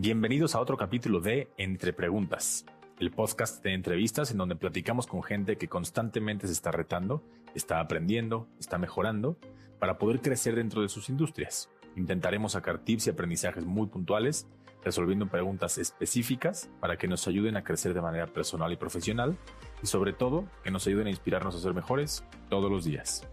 Bienvenidos 0.00 0.54
a 0.54 0.60
otro 0.60 0.76
capítulo 0.76 1.18
de 1.18 1.48
Entre 1.56 1.92
Preguntas, 1.92 2.64
el 3.00 3.10
podcast 3.10 3.64
de 3.64 3.74
entrevistas 3.74 4.30
en 4.30 4.38
donde 4.38 4.54
platicamos 4.54 5.08
con 5.08 5.24
gente 5.24 5.56
que 5.56 5.66
constantemente 5.66 6.46
se 6.46 6.52
está 6.52 6.70
retando, 6.70 7.24
está 7.56 7.80
aprendiendo, 7.80 8.46
está 8.60 8.78
mejorando 8.78 9.36
para 9.80 9.98
poder 9.98 10.20
crecer 10.20 10.54
dentro 10.54 10.82
de 10.82 10.88
sus 10.88 11.08
industrias. 11.08 11.68
Intentaremos 11.96 12.52
sacar 12.52 12.78
tips 12.78 13.08
y 13.08 13.10
aprendizajes 13.10 13.66
muy 13.66 13.88
puntuales, 13.88 14.46
resolviendo 14.84 15.26
preguntas 15.26 15.78
específicas 15.78 16.70
para 16.78 16.96
que 16.96 17.08
nos 17.08 17.26
ayuden 17.26 17.56
a 17.56 17.64
crecer 17.64 17.92
de 17.92 18.00
manera 18.00 18.28
personal 18.28 18.72
y 18.72 18.76
profesional 18.76 19.36
y 19.82 19.88
sobre 19.88 20.12
todo 20.12 20.44
que 20.62 20.70
nos 20.70 20.86
ayuden 20.86 21.08
a 21.08 21.10
inspirarnos 21.10 21.56
a 21.56 21.58
ser 21.58 21.74
mejores 21.74 22.22
todos 22.48 22.70
los 22.70 22.84
días. 22.84 23.26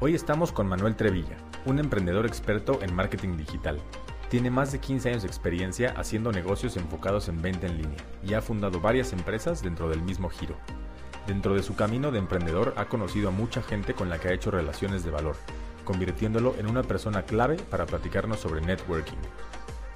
Hoy 0.00 0.14
estamos 0.14 0.52
con 0.52 0.66
Manuel 0.66 0.94
Trevilla, 0.94 1.38
un 1.64 1.78
emprendedor 1.78 2.26
experto 2.26 2.82
en 2.82 2.94
marketing 2.94 3.38
digital. 3.38 3.80
Tiene 4.28 4.50
más 4.50 4.72
de 4.72 4.80
15 4.80 5.10
años 5.10 5.22
de 5.22 5.28
experiencia 5.28 5.94
haciendo 5.96 6.32
negocios 6.32 6.76
enfocados 6.76 7.28
en 7.28 7.40
venta 7.42 7.66
en 7.66 7.76
línea 7.76 7.98
y 8.26 8.34
ha 8.34 8.42
fundado 8.42 8.80
varias 8.80 9.12
empresas 9.12 9.62
dentro 9.62 9.88
del 9.88 10.02
mismo 10.02 10.28
giro. 10.28 10.56
Dentro 11.26 11.54
de 11.54 11.62
su 11.62 11.74
camino 11.74 12.10
de 12.10 12.18
emprendedor 12.18 12.74
ha 12.76 12.86
conocido 12.86 13.28
a 13.28 13.32
mucha 13.32 13.62
gente 13.62 13.94
con 13.94 14.08
la 14.08 14.18
que 14.18 14.28
ha 14.28 14.32
hecho 14.32 14.50
relaciones 14.50 15.04
de 15.04 15.10
valor, 15.10 15.36
convirtiéndolo 15.84 16.54
en 16.58 16.66
una 16.66 16.82
persona 16.82 17.22
clave 17.22 17.56
para 17.56 17.86
platicarnos 17.86 18.40
sobre 18.40 18.60
networking. 18.60 19.18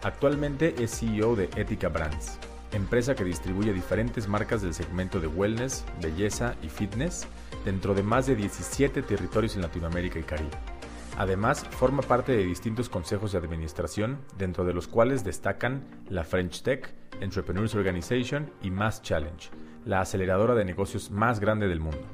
Actualmente 0.02 0.74
es 0.82 0.98
CEO 0.98 1.34
de 1.34 1.50
Ethica 1.56 1.88
Brands, 1.88 2.38
empresa 2.72 3.14
que 3.14 3.24
distribuye 3.24 3.72
diferentes 3.72 4.28
marcas 4.28 4.62
del 4.62 4.74
segmento 4.74 5.20
de 5.20 5.26
wellness, 5.26 5.84
belleza 6.00 6.54
y 6.62 6.68
fitness 6.68 7.26
dentro 7.64 7.94
de 7.94 8.02
más 8.02 8.26
de 8.26 8.36
17 8.36 9.02
territorios 9.02 9.56
en 9.56 9.62
Latinoamérica 9.62 10.18
y 10.18 10.22
Caribe. 10.22 10.77
Además, 11.18 11.66
forma 11.70 12.00
parte 12.02 12.30
de 12.30 12.44
distintos 12.44 12.88
consejos 12.88 13.32
de 13.32 13.38
administración, 13.38 14.24
dentro 14.36 14.64
de 14.64 14.72
los 14.72 14.86
cuales 14.86 15.24
destacan 15.24 15.84
la 16.08 16.22
French 16.22 16.62
Tech, 16.62 16.94
Entrepreneurs 17.20 17.74
Organization 17.74 18.52
y 18.62 18.70
Mass 18.70 19.02
Challenge, 19.02 19.50
la 19.84 20.00
aceleradora 20.00 20.54
de 20.54 20.64
negocios 20.64 21.10
más 21.10 21.40
grande 21.40 21.66
del 21.66 21.80
mundo. 21.80 22.06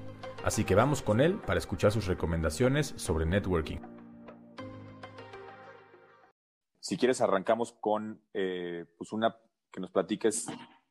Así 0.42 0.64
que 0.64 0.74
vamos 0.74 1.02
con 1.02 1.20
él 1.20 1.34
para 1.34 1.58
escuchar 1.58 1.92
sus 1.92 2.06
recomendaciones 2.06 2.94
sobre 2.96 3.26
networking. 3.26 3.76
Si 6.80 6.96
quieres, 6.96 7.20
arrancamos 7.20 7.72
con 7.72 8.22
eh, 8.32 8.86
pues 8.96 9.12
una 9.12 9.36
que 9.70 9.82
nos 9.82 9.90
platiques 9.90 10.46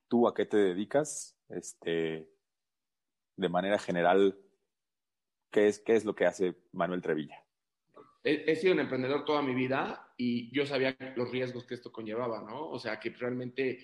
tú 0.08 0.27
a 0.27 0.36
qué 0.36 0.45
te 0.45 0.58
dedicas, 0.58 1.36
este, 1.50 2.30
de 3.38 3.50
manera 3.50 3.80
general, 3.80 4.38
qué 5.50 5.67
es, 5.67 5.80
qué 5.80 5.95
es 5.95 6.05
lo 6.05 6.14
que 6.14 6.27
hace 6.27 6.55
Manuel 6.73 7.02
Trevilla. 7.02 7.42
He, 8.23 8.55
sido 8.55 8.73
un 8.73 8.79
emprendedor 8.79 9.25
toda 9.25 9.41
mi 9.41 9.53
vida 9.53 10.13
y 10.17 10.49
yo 10.55 10.66
sabía 10.66 10.95
los 11.16 11.29
riesgos 11.29 11.66
que 11.66 11.73
esto 11.73 11.91
conllevaba, 11.91 12.41
¿no? 12.41 12.69
O 12.69 12.80
sea, 12.80 12.99
que 12.99 13.09
realmente 13.09 13.80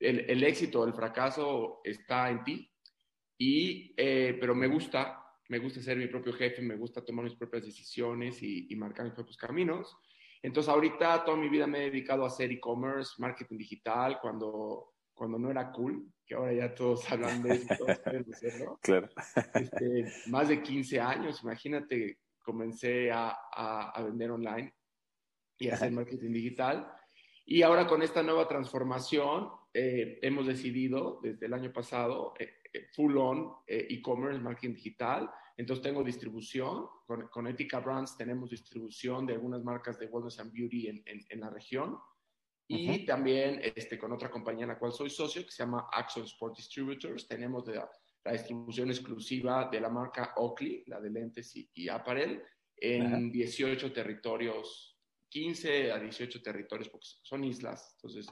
el, 0.00 0.20
el 0.30 0.42
éxito 0.44 0.80
o 0.80 0.86
el 0.86 0.94
fracaso 0.94 1.80
está 1.84 2.30
en 2.30 2.42
ti, 2.42 2.72
y, 3.44 3.92
eh, 3.96 4.36
pero 4.38 4.54
me 4.54 4.68
gusta, 4.68 5.20
me 5.48 5.58
gusta 5.58 5.80
ser 5.80 5.96
mi 5.96 6.06
propio 6.06 6.32
jefe, 6.32 6.62
me 6.62 6.76
gusta 6.76 7.04
tomar 7.04 7.24
mis 7.24 7.34
propias 7.34 7.64
decisiones 7.64 8.40
y, 8.40 8.68
y 8.70 8.76
marcar 8.76 9.04
mis 9.04 9.14
propios 9.14 9.36
caminos. 9.36 9.96
Entonces, 10.40 10.72
ahorita 10.72 11.24
toda 11.24 11.36
mi 11.36 11.48
vida 11.48 11.66
me 11.66 11.78
he 11.78 11.90
dedicado 11.90 12.22
a 12.22 12.28
hacer 12.28 12.52
e-commerce, 12.52 13.14
marketing 13.18 13.58
digital, 13.58 14.20
cuando, 14.20 14.94
cuando 15.12 15.40
no 15.40 15.50
era 15.50 15.72
cool, 15.72 16.06
que 16.24 16.36
ahora 16.36 16.52
ya 16.52 16.72
todos 16.72 17.10
hablan 17.10 17.42
de 17.42 17.54
eso, 17.54 17.66
todos 17.76 17.98
quieren 18.04 18.26
hacerlo. 18.32 18.78
Claro. 18.80 19.08
Este, 19.54 20.12
más 20.26 20.48
de 20.48 20.62
15 20.62 21.00
años, 21.00 21.42
imagínate, 21.42 22.20
comencé 22.42 23.10
a, 23.10 23.30
a, 23.30 24.02
vender 24.02 24.30
online 24.30 24.74
y 25.58 25.68
a 25.68 25.74
hacer 25.74 25.92
marketing 25.92 26.32
digital. 26.32 26.92
Y 27.44 27.62
ahora 27.62 27.86
con 27.86 28.02
esta 28.02 28.22
nueva 28.22 28.46
transformación, 28.46 29.50
eh, 29.74 30.18
hemos 30.22 30.46
decidido 30.46 31.20
desde 31.22 31.46
el 31.46 31.54
año 31.54 31.72
pasado 31.72 32.34
eh, 32.38 32.56
eh, 32.72 32.86
full 32.94 33.16
on 33.16 33.52
e-commerce, 33.66 34.40
marketing 34.40 34.74
digital. 34.74 35.30
Entonces 35.56 35.82
tengo 35.82 36.02
distribución, 36.02 36.86
con, 37.06 37.28
con 37.28 37.46
Ethica 37.46 37.80
Brands 37.80 38.16
tenemos 38.16 38.50
distribución 38.50 39.26
de 39.26 39.34
algunas 39.34 39.62
marcas 39.62 39.98
de 39.98 40.06
wellness 40.06 40.38
and 40.40 40.52
beauty 40.52 40.88
en, 40.88 41.02
en, 41.06 41.40
la 41.40 41.50
región. 41.50 41.98
Y 42.68 43.04
también 43.04 43.60
este, 43.76 43.98
con 43.98 44.12
otra 44.12 44.30
compañía 44.30 44.62
en 44.62 44.70
la 44.70 44.78
cual 44.78 44.92
soy 44.92 45.10
socio, 45.10 45.44
que 45.44 45.50
se 45.50 45.62
llama 45.62 45.88
Action 45.92 46.24
Sport 46.24 46.56
Distributors, 46.56 47.28
tenemos 47.28 47.66
la, 48.24 48.32
distribución 48.32 48.90
exclusiva 48.90 49.68
de 49.70 49.80
la 49.80 49.88
marca 49.88 50.34
Oakley, 50.36 50.84
la 50.86 51.00
de 51.00 51.10
lentes 51.10 51.54
y, 51.56 51.68
y 51.74 51.88
apparel, 51.88 52.42
en 52.76 53.30
18 53.30 53.92
territorios, 53.92 54.98
15 55.28 55.92
a 55.92 55.98
18 55.98 56.42
territorios, 56.42 56.88
porque 56.88 57.06
son 57.22 57.44
islas, 57.44 57.94
entonces, 57.96 58.26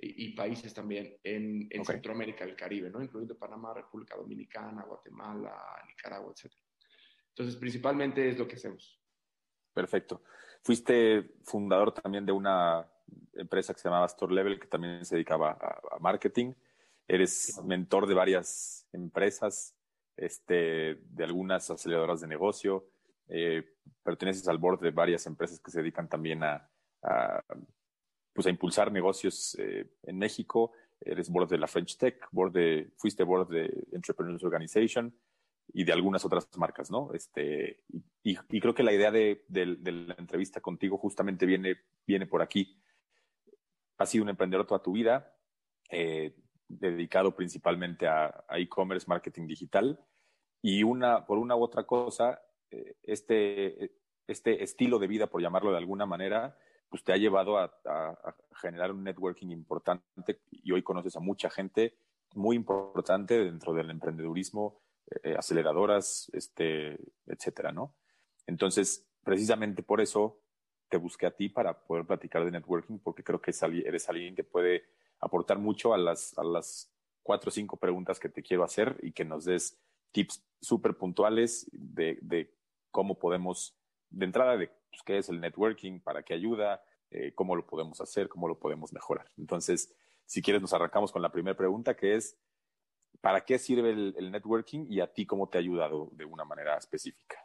y, 0.00 0.32
países 0.34 0.72
también 0.72 1.16
en, 1.24 1.66
en 1.70 1.84
Centroamérica 1.84 2.46
y 2.46 2.50
el 2.50 2.56
Caribe, 2.56 2.90
¿no? 2.90 3.02
Incluyendo 3.02 3.36
Panamá, 3.36 3.74
República 3.74 4.16
Dominicana, 4.16 4.84
Guatemala, 4.84 5.82
Nicaragua, 5.88 6.32
etc. 6.32 6.52
Entonces, 7.30 7.56
principalmente 7.56 8.28
es 8.28 8.38
lo 8.38 8.46
que 8.46 8.56
hacemos. 8.56 9.00
Perfecto. 9.72 10.22
Fuiste 10.62 11.36
fundador 11.44 11.92
también 11.92 12.26
de 12.26 12.32
una 12.32 12.86
empresa 13.34 13.72
que 13.72 13.80
se 13.80 13.88
llamaba 13.88 14.06
Store 14.06 14.34
Level, 14.34 14.58
que 14.58 14.66
también 14.66 15.04
se 15.04 15.14
dedicaba 15.14 15.52
a, 15.52 15.98
marketing. 16.00 16.52
Eres 17.08 17.58
mentor 17.64 18.06
de 18.06 18.14
varias 18.14 18.86
empresas, 18.92 19.74
este, 20.16 20.96
de 20.96 21.24
algunas 21.24 21.70
aceleradoras 21.70 22.20
de 22.20 22.28
negocio. 22.28 22.86
Eh, 23.28 23.64
perteneces 24.02 24.46
al 24.48 24.58
board 24.58 24.80
de 24.80 24.90
varias 24.90 25.26
empresas 25.26 25.58
que 25.60 25.70
se 25.70 25.80
dedican 25.80 26.08
también 26.08 26.42
a, 26.44 26.70
pues 28.32 28.46
a 28.46 28.50
impulsar 28.50 28.92
negocios 28.92 29.56
eh, 29.58 29.90
en 30.02 30.18
México. 30.18 30.72
Eres 31.00 31.30
board 31.30 31.48
de 31.48 31.58
la 31.58 31.66
French 31.66 31.96
Tech, 31.96 32.28
board 32.30 32.52
de, 32.52 32.92
fuiste 32.96 33.24
board 33.24 33.48
de 33.48 33.86
Entrepreneurs 33.92 34.44
Organization 34.44 35.14
y 35.72 35.84
de 35.84 35.92
algunas 35.92 36.24
otras 36.24 36.48
marcas, 36.56 36.90
¿no? 36.90 37.12
Este, 37.14 37.84
y, 38.22 38.36
creo 38.36 38.74
que 38.74 38.82
la 38.82 38.92
idea 38.92 39.10
de, 39.10 39.44
la 39.48 40.14
entrevista 40.18 40.60
contigo 40.60 40.98
justamente 40.98 41.46
viene, 41.46 41.76
viene 42.06 42.26
por 42.26 42.42
aquí. 42.42 42.80
Has 43.98 44.10
sido 44.10 44.24
un 44.24 44.30
emprendedor 44.30 44.66
toda 44.66 44.82
tu 44.82 44.92
vida, 44.92 45.34
eh, 45.90 46.34
dedicado 46.68 47.34
principalmente 47.34 48.06
a 48.06 48.44
e-commerce, 48.50 49.06
marketing 49.08 49.46
digital, 49.46 49.98
y 50.62 50.82
una, 50.82 51.24
por 51.24 51.38
una 51.38 51.56
u 51.56 51.62
otra 51.62 51.84
cosa, 51.84 52.40
eh, 52.70 52.96
este, 53.02 53.92
este 54.26 54.62
estilo 54.62 54.98
de 54.98 55.06
vida, 55.06 55.28
por 55.28 55.40
llamarlo 55.40 55.70
de 55.70 55.78
alguna 55.78 56.06
manera, 56.06 56.58
pues 56.88 57.04
te 57.04 57.12
ha 57.12 57.16
llevado 57.16 57.58
a, 57.58 57.72
generar 58.60 58.90
un 58.90 59.04
networking 59.04 59.50
importante 59.50 60.40
y 60.50 60.72
hoy 60.72 60.82
conoces 60.82 61.14
a 61.16 61.20
mucha 61.20 61.48
gente 61.48 61.96
muy 62.34 62.56
importante 62.56 63.38
dentro 63.38 63.72
del 63.72 63.90
emprendedurismo 63.90 64.80
eh, 65.22 65.36
aceleradoras, 65.38 66.28
este, 66.32 66.98
etcétera, 67.26 67.70
¿no? 67.70 67.94
Entonces, 68.46 69.08
precisamente 69.22 69.82
por 69.82 70.00
eso 70.00 70.40
te 70.88 70.96
busqué 70.96 71.26
a 71.26 71.30
ti 71.30 71.48
para 71.48 71.78
poder 71.86 72.04
platicar 72.04 72.44
de 72.44 72.50
networking, 72.50 72.98
porque 72.98 73.22
creo 73.22 73.40
que 73.40 73.52
eres 73.52 74.08
alguien 74.08 74.34
que 74.34 74.44
puede 74.44 74.84
aportar 75.20 75.58
mucho 75.58 75.94
a 75.94 75.98
las, 75.98 76.36
a 76.38 76.44
las 76.44 76.90
cuatro 77.22 77.48
o 77.48 77.52
cinco 77.52 77.76
preguntas 77.76 78.18
que 78.18 78.28
te 78.28 78.42
quiero 78.42 78.64
hacer 78.64 78.98
y 79.02 79.12
que 79.12 79.24
nos 79.24 79.44
des 79.44 79.78
tips 80.12 80.42
súper 80.60 80.96
puntuales 80.96 81.68
de, 81.72 82.18
de, 82.22 82.54
cómo 82.90 83.18
podemos, 83.18 83.76
de 84.10 84.24
entrada, 84.24 84.56
de 84.56 84.68
pues, 84.90 85.02
qué 85.04 85.18
es 85.18 85.28
el 85.28 85.40
networking, 85.40 86.00
para 86.00 86.22
qué 86.22 86.34
ayuda, 86.34 86.82
eh, 87.10 87.32
cómo 87.34 87.54
lo 87.54 87.66
podemos 87.66 88.00
hacer, 88.00 88.28
cómo 88.28 88.48
lo 88.48 88.58
podemos 88.58 88.92
mejorar. 88.92 89.30
Entonces, 89.36 89.94
si 90.24 90.42
quieres, 90.42 90.62
nos 90.62 90.72
arrancamos 90.72 91.12
con 91.12 91.22
la 91.22 91.32
primera 91.32 91.56
pregunta, 91.56 91.96
que 91.96 92.14
es, 92.14 92.38
¿para 93.20 93.44
qué 93.44 93.58
sirve 93.58 93.90
el, 93.90 94.30
networking 94.30 94.86
y 94.88 95.00
a 95.00 95.12
ti 95.12 95.26
cómo 95.26 95.48
te 95.48 95.58
ha 95.58 95.60
ayudado 95.60 96.10
de 96.12 96.24
una 96.24 96.44
manera 96.44 96.76
específica? 96.76 97.36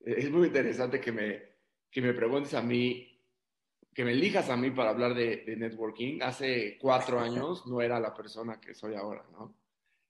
Es 0.00 0.30
muy 0.30 0.48
interesante 0.48 1.00
que 1.00 1.12
me, 1.12 1.42
que 1.90 2.02
me 2.02 2.12
preguntes 2.12 2.54
a 2.54 2.62
mí, 2.62 3.13
que 3.94 4.04
me 4.04 4.12
elijas 4.12 4.50
a 4.50 4.56
mí 4.56 4.70
para 4.70 4.90
hablar 4.90 5.14
de, 5.14 5.44
networking. 5.56 6.20
Hace 6.22 6.76
cuatro 6.80 7.20
años 7.20 7.66
no 7.66 7.80
era 7.80 8.00
la 8.00 8.12
persona 8.12 8.60
que 8.60 8.74
soy 8.74 8.94
ahora, 8.94 9.24
¿no? 9.32 9.56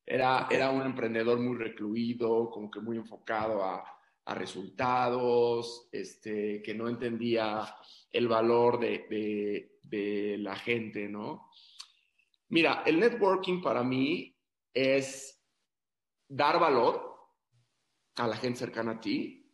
Era, 0.06 0.48
era 0.50 0.70
un 0.70 0.82
emprendedor 0.82 1.38
muy 1.38 1.56
recluido, 1.56 2.50
como 2.50 2.70
que 2.70 2.80
muy 2.80 2.96
enfocado 2.96 3.62
a, 3.62 3.84
a 4.24 4.34
resultados, 4.34 5.88
este, 5.92 6.62
que 6.62 6.74
no 6.74 6.88
entendía 6.88 7.76
el 8.10 8.28
valor 8.28 8.78
de, 8.80 9.06
de, 9.08 9.78
de 9.82 10.38
la 10.38 10.56
gente, 10.56 11.08
¿no? 11.08 11.50
Mira, 12.48 12.82
el 12.86 13.00
networking 13.00 13.62
para 13.62 13.82
mí 13.82 14.36
es 14.72 15.42
dar 16.28 16.58
valor 16.58 17.14
a 18.16 18.26
la 18.26 18.36
gente 18.36 18.58
cercana 18.58 18.92
a 18.92 19.00
ti, 19.00 19.50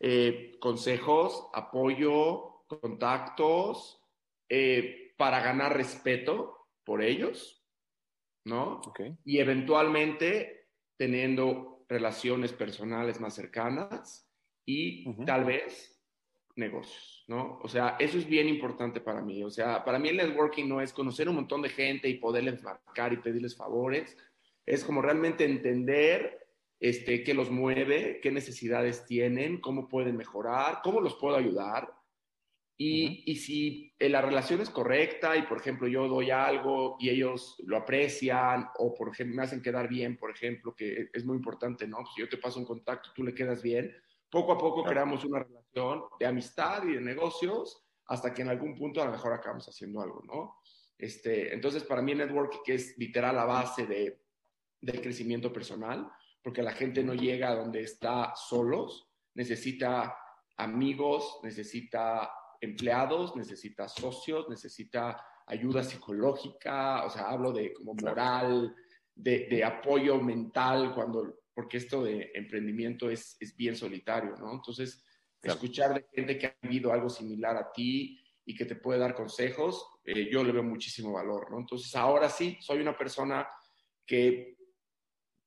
eh, 0.00 0.56
consejos, 0.60 1.48
apoyo, 1.52 2.53
contactos, 2.66 4.00
eh, 4.48 5.14
para 5.16 5.40
ganar 5.40 5.76
respeto 5.76 6.68
por 6.84 7.02
ellos, 7.02 7.64
¿no? 8.44 8.80
Y 9.24 9.38
eventualmente 9.38 10.68
teniendo 10.96 11.84
relaciones 11.88 12.52
personales 12.52 13.20
más 13.20 13.34
cercanas 13.34 14.30
y 14.64 15.24
tal 15.24 15.44
vez 15.44 15.94
negocios, 16.56 17.24
¿no? 17.28 17.58
O 17.62 17.68
sea, 17.68 17.96
eso 17.98 18.18
es 18.18 18.26
bien 18.26 18.48
importante 18.48 19.00
para 19.00 19.22
mí. 19.22 19.42
O 19.42 19.50
sea, 19.50 19.84
para 19.84 19.98
mí 19.98 20.08
el 20.08 20.16
networking 20.16 20.68
no 20.68 20.80
es 20.80 20.92
conocer 20.92 21.28
un 21.28 21.36
montón 21.36 21.62
de 21.62 21.68
gente 21.68 22.08
y 22.08 22.18
poderles 22.18 22.62
marcar 22.62 23.12
y 23.12 23.18
pedirles 23.18 23.56
favores. 23.56 24.16
Es 24.66 24.84
como 24.84 25.02
realmente 25.02 25.44
entender 25.44 26.46
este, 26.80 27.22
qué 27.22 27.34
los 27.34 27.50
mueve, 27.50 28.20
qué 28.22 28.30
necesidades 28.30 29.06
tienen, 29.06 29.60
cómo 29.60 29.88
pueden 29.88 30.16
mejorar, 30.16 30.80
cómo 30.82 31.00
los 31.00 31.14
puedo 31.16 31.36
ayudar. 31.36 31.92
Y, 32.76 33.22
y, 33.30 33.36
si 33.36 33.94
la 34.00 34.20
relación 34.20 34.60
es 34.60 34.68
correcta 34.68 35.36
y, 35.36 35.42
por 35.42 35.58
ejemplo, 35.58 35.86
yo 35.86 36.08
doy 36.08 36.32
algo 36.32 36.96
y 36.98 37.08
ellos 37.08 37.54
lo 37.64 37.76
aprecian 37.76 38.68
o, 38.78 38.92
por 38.92 39.10
ejemplo, 39.10 39.36
me 39.36 39.44
hacen 39.44 39.62
quedar 39.62 39.88
bien, 39.88 40.16
por 40.16 40.32
ejemplo, 40.32 40.74
que 40.74 41.08
es 41.12 41.24
muy 41.24 41.36
importante, 41.36 41.86
¿no? 41.86 41.98
Si 42.14 42.20
yo 42.20 42.28
te 42.28 42.36
paso 42.36 42.58
un 42.58 42.66
contacto, 42.66 43.10
tú 43.14 43.22
le 43.22 43.32
quedas 43.32 43.62
bien, 43.62 43.94
poco 44.28 44.52
a 44.52 44.58
poco 44.58 44.82
creamos 44.82 45.24
una 45.24 45.44
relación 45.44 46.02
de 46.18 46.26
amistad 46.26 46.82
y 46.84 46.94
de 46.94 47.00
negocios 47.00 47.84
hasta 48.06 48.34
que 48.34 48.42
en 48.42 48.48
algún 48.48 48.74
punto 48.74 49.00
a 49.00 49.06
lo 49.06 49.12
mejor 49.12 49.32
acabamos 49.32 49.68
haciendo 49.68 50.00
algo, 50.00 50.22
¿no? 50.24 50.56
Este, 50.98 51.54
entonces, 51.54 51.84
para 51.84 52.02
mí 52.02 52.12
el 52.12 52.18
networking 52.18 52.58
que 52.64 52.74
es 52.74 52.98
literal 52.98 53.36
la 53.36 53.44
base 53.44 53.86
de, 53.86 54.20
del 54.80 55.00
crecimiento 55.00 55.52
personal, 55.52 56.10
porque 56.42 56.62
la 56.62 56.72
gente 56.72 57.02
no 57.02 57.14
llega 57.14 57.50
a 57.50 57.54
donde 57.54 57.82
está 57.82 58.34
solos, 58.34 59.08
necesita 59.34 60.16
amigos, 60.56 61.40
necesita 61.42 62.30
empleados, 62.64 63.36
necesita 63.36 63.88
socios, 63.88 64.48
necesita 64.48 65.24
ayuda 65.46 65.82
psicológica, 65.82 67.04
o 67.04 67.10
sea, 67.10 67.28
hablo 67.28 67.52
de 67.52 67.72
como 67.72 67.94
moral, 67.94 68.74
de, 69.14 69.46
de 69.48 69.64
apoyo 69.64 70.20
mental 70.20 70.92
cuando 70.94 71.44
porque 71.54 71.76
esto 71.76 72.02
de 72.02 72.32
emprendimiento 72.34 73.08
es, 73.08 73.36
es 73.38 73.56
bien 73.56 73.76
solitario, 73.76 74.34
¿no? 74.36 74.52
Entonces, 74.52 75.04
escuchar 75.40 75.94
de 75.94 76.06
gente 76.12 76.36
que 76.36 76.46
ha 76.46 76.56
vivido 76.62 76.92
algo 76.92 77.08
similar 77.08 77.56
a 77.56 77.70
ti 77.70 78.20
y 78.44 78.54
que 78.54 78.64
te 78.64 78.76
puede 78.76 78.98
dar 78.98 79.14
consejos, 79.14 79.86
eh, 80.04 80.28
yo 80.30 80.42
le 80.42 80.52
veo 80.52 80.64
muchísimo 80.64 81.12
valor, 81.12 81.50
¿no? 81.50 81.60
Entonces, 81.60 81.94
ahora 81.94 82.28
sí, 82.28 82.58
soy 82.60 82.80
una 82.80 82.96
persona 82.98 83.46
que 84.04 84.56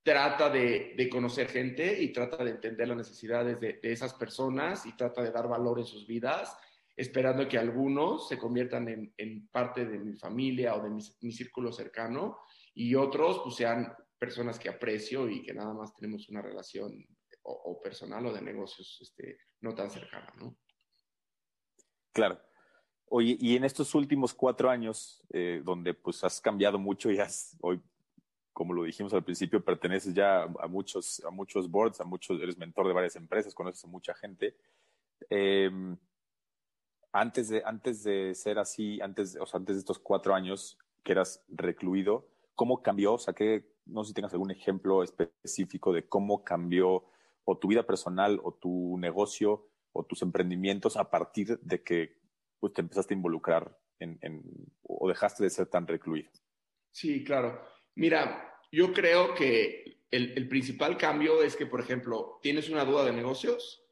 trata 0.02 0.50
de, 0.50 0.94
de 0.96 1.10
conocer 1.10 1.50
gente 1.50 2.02
y 2.02 2.14
trata 2.14 2.44
de 2.44 2.52
entender 2.52 2.88
las 2.88 2.98
necesidades 2.98 3.60
de, 3.60 3.74
de, 3.74 3.92
esas 3.92 4.14
personas 4.14 4.86
y 4.86 4.96
trata 4.96 5.22
de 5.22 5.32
dar 5.32 5.50
valor 5.50 5.80
en 5.80 5.86
sus 5.86 6.08
vidas, 6.08 6.58
esperando 6.98 7.48
que 7.48 7.60
algunos 7.60 8.28
se 8.28 8.40
conviertan 8.40 8.90
en, 8.90 9.14
en 9.18 9.48
parte 9.50 9.86
de 9.86 10.00
mi 10.00 10.18
familia 10.18 10.76
o 10.76 10.82
de 10.82 10.90
mi, 10.90 11.02
mi 11.22 11.32
círculo 11.32 11.72
cercano 11.72 12.40
y 12.74 12.96
otros 12.96 13.42
pues 13.44 13.56
sean 13.56 13.94
personas 14.18 14.58
que 14.58 14.68
aprecio 14.68 15.30
y 15.30 15.44
que 15.44 15.54
nada 15.54 15.74
más 15.76 15.94
tenemos 15.94 16.28
una 16.30 16.42
relación 16.42 17.06
o, 17.44 17.80
personal 17.82 18.26
o 18.26 18.34
de 18.34 18.42
negocios 18.42 18.98
este, 19.00 19.38
no 19.62 19.74
tan 19.74 19.90
cercana, 19.90 20.34
¿no? 20.38 20.58
Claro. 22.12 22.42
Oye, 23.10 23.38
y 23.40 23.56
en 23.56 23.64
estos 23.64 23.96
últimos 23.96 24.34
cuatro 24.34 24.70
años, 24.70 25.24
eh, 25.32 25.62
donde 25.64 25.94
pues 25.94 26.24
has 26.26 26.42
cambiado 26.42 26.78
mucho 26.78 27.10
y 27.10 27.20
has, 27.20 27.56
hoy, 27.62 27.80
como 28.52 28.74
lo 28.74 28.84
dijimos 28.84 29.14
al 29.14 29.24
principio, 29.24 29.64
perteneces 29.64 30.14
ya 30.14 30.44
a 30.44 30.68
muchos, 30.68 31.24
a 31.24 31.30
muchos 31.30 31.70
boards, 31.70 32.02
a 32.02 32.04
muchos, 32.04 32.42
eres 32.42 32.58
mentor 32.58 32.88
de 32.88 32.94
varias 32.94 33.16
empresas, 33.16 33.54
conoces 33.54 33.86
a 33.86 33.88
mucha 33.88 34.14
gente. 34.16 34.58
Eh, 35.30 35.70
antes, 37.12 37.50
de, 37.50 37.64
antes 37.66 38.04
de 38.04 38.36
ser 38.36 38.60
así, 38.60 39.00
antes, 39.02 39.38
o 39.40 39.46
sea, 39.46 39.60
antes 39.60 39.76
de 39.76 39.80
estos 39.80 40.00
cuatro 40.00 40.34
años 40.34 40.78
que 41.04 41.14
eras 41.14 41.44
recluido, 41.48 42.28
¿cómo 42.56 42.82
cambió? 42.82 43.14
O 43.14 43.18
sea, 43.18 43.34
¿qué, 43.34 43.66
no 43.86 44.04
sé 44.04 44.10
si 44.10 44.14
tengas 44.14 44.34
algún 44.34 44.52
ejemplo 44.52 45.04
específico 45.04 45.94
de 45.94 46.08
cómo 46.08 46.44
cambió 46.44 47.06
o 47.46 47.58
tu 47.58 47.70
vida 47.70 47.86
personal 47.86 48.40
o 48.44 48.54
tu 48.54 48.98
negocio 48.98 49.70
o 49.94 50.06
tus 50.06 50.22
emprendimientos 50.22 50.98
a 50.98 51.10
partir 51.10 51.60
de 51.60 51.82
que 51.84 52.18
pues, 52.60 52.74
te 52.74 52.82
empezaste 52.82 53.14
a 53.14 53.18
involucrar 53.18 53.78
en, 54.00 54.20
en, 54.22 54.44
o 54.84 55.08
dejaste 55.08 55.44
de 55.44 55.50
ser 55.50 55.68
tan 55.68 55.88
recluido. 55.88 56.30
Sí, 56.92 57.24
claro. 57.24 57.62
Mira, 57.96 58.60
yo 58.72 58.94
creo 58.94 59.34
que 59.34 60.02
el, 60.12 60.32
el 60.38 60.48
principal 60.48 60.98
cambio 60.98 61.42
es 61.42 61.56
que, 61.56 61.66
por 61.66 61.80
ejemplo, 61.80 62.40
tienes 62.42 62.70
una 62.70 62.86
duda 62.86 63.06
de 63.06 63.14
negocios, 63.14 63.87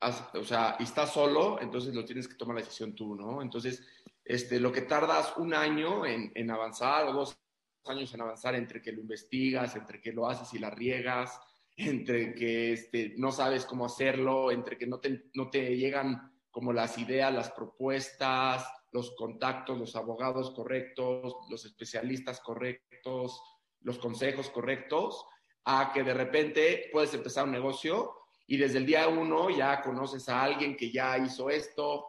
o 0.00 0.44
sea, 0.44 0.76
y 0.78 0.84
estás 0.84 1.12
solo, 1.12 1.60
entonces 1.60 1.94
lo 1.94 2.04
tienes 2.04 2.26
que 2.26 2.34
tomar 2.34 2.56
la 2.56 2.62
decisión 2.62 2.94
tú, 2.94 3.14
¿no? 3.14 3.42
Entonces, 3.42 3.82
este, 4.24 4.58
lo 4.58 4.72
que 4.72 4.82
tardas 4.82 5.34
un 5.36 5.54
año 5.54 6.06
en, 6.06 6.32
en 6.34 6.50
avanzar 6.50 7.06
o 7.06 7.12
dos 7.12 7.38
años 7.86 8.12
en 8.14 8.20
avanzar 8.20 8.54
entre 8.54 8.82
que 8.82 8.92
lo 8.92 9.00
investigas, 9.00 9.74
entre 9.76 10.00
que 10.00 10.12
lo 10.12 10.28
haces 10.28 10.52
y 10.54 10.58
la 10.58 10.70
riegas, 10.70 11.40
entre 11.76 12.34
que 12.34 12.72
este, 12.72 13.14
no 13.16 13.32
sabes 13.32 13.64
cómo 13.64 13.86
hacerlo, 13.86 14.50
entre 14.50 14.76
que 14.76 14.86
no 14.86 15.00
te, 15.00 15.30
no 15.34 15.50
te 15.50 15.76
llegan 15.76 16.32
como 16.50 16.72
las 16.72 16.98
ideas, 16.98 17.32
las 17.32 17.50
propuestas, 17.52 18.66
los 18.92 19.14
contactos, 19.16 19.78
los 19.78 19.94
abogados 19.94 20.50
correctos, 20.50 21.36
los 21.48 21.64
especialistas 21.64 22.40
correctos, 22.40 23.40
los 23.82 23.98
consejos 23.98 24.50
correctos, 24.50 25.24
a 25.64 25.92
que 25.92 26.02
de 26.02 26.12
repente 26.12 26.90
puedes 26.92 27.14
empezar 27.14 27.44
un 27.44 27.52
negocio 27.52 28.19
y 28.50 28.56
desde 28.56 28.78
el 28.78 28.86
día 28.86 29.06
uno 29.06 29.48
ya 29.48 29.80
conoces 29.80 30.28
a 30.28 30.42
alguien 30.42 30.76
que 30.76 30.90
ya 30.90 31.16
hizo 31.16 31.48
esto, 31.48 32.04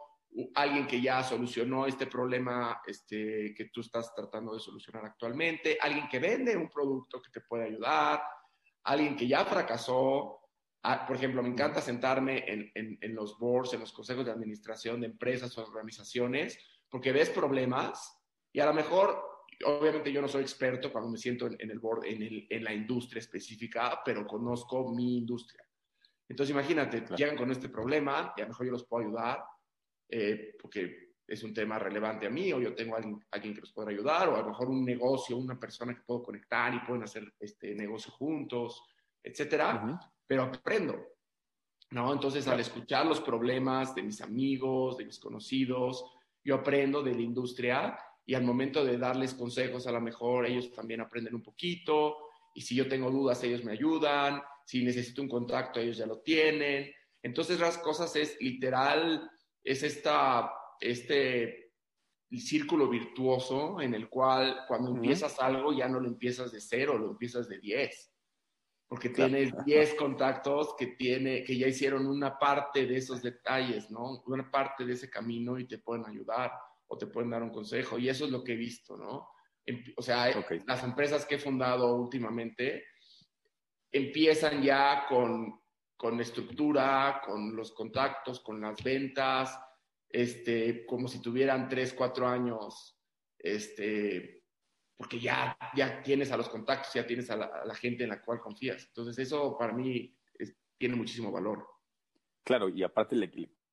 alguien 0.56 0.88
que 0.88 1.00
ya 1.00 1.22
solucionó 1.22 1.86
este 1.86 2.08
problema 2.08 2.80
este, 2.84 3.54
que 3.56 3.66
tú 3.66 3.80
estás 3.80 4.12
tratando 4.12 4.52
de 4.52 4.58
solucionar 4.58 5.04
actualmente, 5.04 5.78
alguien 5.80 6.08
que 6.08 6.18
vende 6.18 6.56
un 6.56 6.68
producto 6.68 7.22
que 7.22 7.30
te 7.30 7.42
puede 7.42 7.66
ayudar, 7.66 8.24
alguien 8.82 9.14
que 9.14 9.28
ya 9.28 9.44
fracasó. 9.44 10.40
Ah, 10.82 11.06
por 11.06 11.14
ejemplo, 11.14 11.44
me 11.44 11.48
encanta 11.48 11.80
sentarme 11.80 12.42
en, 12.48 12.72
en, 12.74 12.98
en, 13.00 13.14
los 13.14 13.38
boards, 13.38 13.74
en 13.74 13.80
los 13.80 13.92
consejos 13.92 14.24
de 14.24 14.32
administración 14.32 15.00
de 15.00 15.06
empresas 15.06 15.56
o 15.56 15.62
organizaciones, 15.62 16.58
porque 16.90 17.12
ves 17.12 17.30
problemas 17.30 18.20
y 18.52 18.58
a 18.58 18.66
lo 18.66 18.74
mejor, 18.74 19.46
obviamente 19.64 20.10
yo 20.10 20.20
no 20.20 20.26
soy 20.26 20.42
experto 20.42 20.90
cuando 20.90 21.08
me 21.08 21.18
siento 21.18 21.46
en, 21.46 21.70
el 21.70 21.78
board, 21.78 22.04
en, 22.04 22.20
el, 22.20 22.46
en 22.50 22.64
la 22.64 22.74
industria 22.74 23.20
específica, 23.20 24.00
pero 24.04 24.26
conozco 24.26 24.92
mi 24.92 25.18
industria. 25.18 25.64
Entonces, 26.32 26.54
imagínate, 26.54 27.04
llegan 27.14 27.36
con 27.36 27.50
este 27.50 27.68
problema 27.68 28.32
y 28.34 28.40
a 28.40 28.44
lo 28.44 28.48
mejor 28.48 28.64
yo 28.64 28.72
los 28.72 28.86
puedo 28.86 29.04
ayudar 29.04 29.44
eh, 30.08 30.56
porque 30.58 31.12
es 31.26 31.42
un 31.42 31.52
tema 31.52 31.78
relevante 31.78 32.26
a 32.26 32.30
mí, 32.30 32.50
o 32.54 32.60
yo 32.60 32.74
tengo 32.74 32.94
a 32.94 32.96
alguien, 32.96 33.22
alguien, 33.30 33.54
que 33.54 33.60
los 33.60 33.72
pueda 33.72 33.90
ayudar, 33.90 34.30
o 34.30 34.36
a 34.36 34.40
lo 34.40 34.48
mejor 34.48 34.70
un 34.70 34.82
negocio, 34.82 35.36
una 35.36 35.60
persona 35.60 35.94
que 35.94 36.00
puedo 36.06 36.22
conectar 36.22 36.74
y 36.74 36.80
pueden 36.80 37.02
hacer 37.02 37.34
este 37.38 37.74
negocio 37.74 38.10
juntos, 38.12 38.82
etcétera, 39.22 39.74
uh 39.74 39.88
-huh. 39.88 40.10
pero 40.26 40.44
aprendo, 40.44 40.96
¿no? 41.90 42.14
Entonces, 42.14 42.48
al 42.48 42.60
escuchar 42.60 43.04
los 43.04 43.20
problemas 43.20 43.94
de 43.94 44.02
mis 44.02 44.22
amigos, 44.22 44.96
de 44.96 45.04
mis 45.04 45.18
conocidos, 45.18 46.02
yo 46.42 46.54
aprendo 46.54 47.02
de 47.02 47.14
la 47.14 47.22
industria 47.22 47.98
y 48.24 48.34
al 48.34 48.42
momento 48.42 48.82
de 48.82 48.96
darles 48.96 49.34
consejos, 49.34 49.86
a 49.86 49.92
lo 49.92 50.00
mejor 50.00 50.46
ellos 50.46 50.72
también 50.72 51.02
aprenden 51.02 51.34
un 51.34 51.42
poquito, 51.42 52.16
y 52.54 52.62
si 52.62 52.74
yo 52.74 52.88
tengo 52.88 53.10
dudas, 53.10 53.42
ellos 53.44 53.64
me 53.64 53.72
ayudan, 53.72 54.42
si 54.66 54.84
necesito 54.84 55.22
un 55.22 55.28
contacto, 55.28 55.80
ellos 55.80 55.96
ya 55.96 56.06
lo 56.06 56.20
tienen. 56.20 56.92
Entonces, 57.22 57.60
las 57.60 57.78
cosas 57.78 58.14
es 58.16 58.36
literal 58.40 59.30
es 59.64 59.82
esta, 59.82 60.52
este 60.80 61.72
círculo 62.30 62.88
virtuoso 62.88 63.80
en 63.80 63.94
el 63.94 64.08
cual 64.08 64.64
cuando 64.66 64.90
uh 64.90 64.94
-huh. 64.94 64.96
empiezas 64.96 65.38
algo 65.38 65.72
ya 65.72 65.88
no 65.88 66.00
lo 66.00 66.08
empiezas 66.08 66.50
de 66.52 66.60
cero, 66.60 66.98
lo 66.98 67.10
empiezas 67.10 67.48
de 67.48 67.58
10. 67.58 68.08
Porque 68.88 69.08
tienes 69.08 69.52
10 69.64 69.94
contactos 69.94 70.74
que, 70.76 70.88
tiene, 70.88 71.44
que 71.44 71.56
ya 71.56 71.66
hicieron 71.66 72.06
una 72.06 72.38
parte 72.38 72.86
de 72.86 72.98
esos 72.98 73.22
detalles, 73.22 73.90
¿no? 73.90 74.22
Una 74.26 74.50
parte 74.50 74.84
de 74.84 74.92
ese 74.92 75.08
camino 75.08 75.58
y 75.58 75.66
te 75.66 75.78
pueden 75.78 76.04
ayudar 76.04 76.52
o 76.88 76.98
te 76.98 77.06
pueden 77.06 77.30
dar 77.30 77.42
un 77.42 77.48
consejo. 77.48 77.98
Y 77.98 78.10
eso 78.10 78.26
es 78.26 78.30
lo 78.30 78.44
que 78.44 78.52
he 78.52 78.56
visto, 78.56 78.98
¿no? 78.98 79.30
O 79.96 80.02
sea, 80.02 80.38
okay. 80.38 80.60
las 80.66 80.84
empresas 80.84 81.24
que 81.24 81.36
he 81.36 81.38
fundado 81.38 81.96
últimamente 81.96 82.84
empiezan 83.92 84.62
ya 84.62 85.06
con 85.08 85.62
con 86.02 86.20
estructura, 86.20 87.22
con 87.24 87.54
los 87.54 87.70
contactos, 87.70 88.40
con 88.40 88.60
las 88.60 88.82
ventas, 88.82 89.56
este, 90.08 90.84
como 90.84 91.06
si 91.06 91.22
tuvieran 91.22 91.68
tres, 91.68 91.94
cuatro 91.94 92.26
años, 92.26 92.98
este, 93.38 94.42
porque 94.96 95.20
ya, 95.20 95.56
ya 95.76 96.02
tienes 96.02 96.32
a 96.32 96.36
los 96.36 96.48
contactos, 96.48 96.92
ya 96.92 97.06
tienes 97.06 97.30
a 97.30 97.36
la, 97.36 97.44
a 97.44 97.64
la 97.64 97.74
gente 97.76 98.02
en 98.02 98.08
la 98.08 98.20
cual 98.20 98.40
confías. 98.40 98.84
Entonces 98.88 99.16
eso 99.16 99.56
para 99.56 99.72
mí 99.74 100.12
es, 100.34 100.56
tiene 100.76 100.96
muchísimo 100.96 101.30
valor. 101.30 101.64
Claro, 102.42 102.68
y 102.68 102.82
aparte 102.82 103.14
le, 103.14 103.30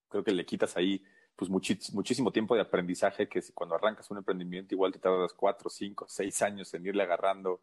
creo 0.07 0.23
que 0.23 0.31
le 0.31 0.45
quitas 0.45 0.77
ahí 0.77 1.03
pues 1.35 1.49
muchis, 1.49 1.91
muchísimo 1.95 2.31
tiempo 2.31 2.53
de 2.53 2.61
aprendizaje 2.61 3.27
que 3.27 3.41
cuando 3.55 3.73
arrancas 3.73 4.11
un 4.11 4.17
emprendimiento 4.17 4.75
igual 4.75 4.91
te 4.91 4.99
tardas 4.99 5.33
cuatro, 5.33 5.67
cinco, 5.67 6.05
seis 6.07 6.43
años 6.43 6.71
en 6.75 6.85
irle 6.85 7.01
agarrando 7.01 7.59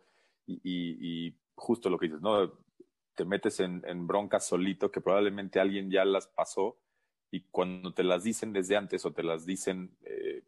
y, 0.46 0.54
y, 0.62 1.26
y 1.28 1.36
justo 1.54 1.90
lo 1.90 1.98
que 1.98 2.06
dices, 2.06 2.22
¿no? 2.22 2.52
te 3.14 3.24
metes 3.24 3.60
en, 3.60 3.82
en, 3.86 4.06
broncas 4.06 4.46
solito 4.46 4.90
que 4.90 5.00
probablemente 5.00 5.58
alguien 5.58 5.90
ya 5.90 6.04
las 6.04 6.26
pasó 6.26 6.78
y 7.30 7.40
cuando 7.50 7.92
te 7.94 8.04
las 8.04 8.22
dicen 8.22 8.52
desde 8.52 8.76
antes 8.76 9.04
o 9.06 9.12
te 9.12 9.22
las 9.22 9.46
dicen 9.46 9.96
eh, 10.02 10.44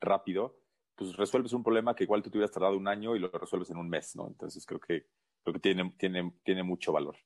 rápido, 0.00 0.58
pues 0.94 1.16
resuelves 1.16 1.52
un 1.52 1.62
problema 1.62 1.94
que 1.94 2.04
igual 2.04 2.22
tú 2.22 2.30
te 2.30 2.38
hubieras 2.38 2.52
tardado 2.52 2.76
un 2.76 2.86
año 2.86 3.16
y 3.16 3.18
lo 3.18 3.28
resuelves 3.30 3.70
en 3.70 3.78
un 3.78 3.88
mes, 3.88 4.14
¿no? 4.14 4.28
Entonces 4.28 4.64
creo 4.66 4.78
que, 4.78 5.06
creo 5.42 5.54
que 5.54 5.60
tiene, 5.60 5.92
tiene, 5.96 6.32
tiene 6.44 6.62
mucho 6.62 6.92
valor. 6.92 7.16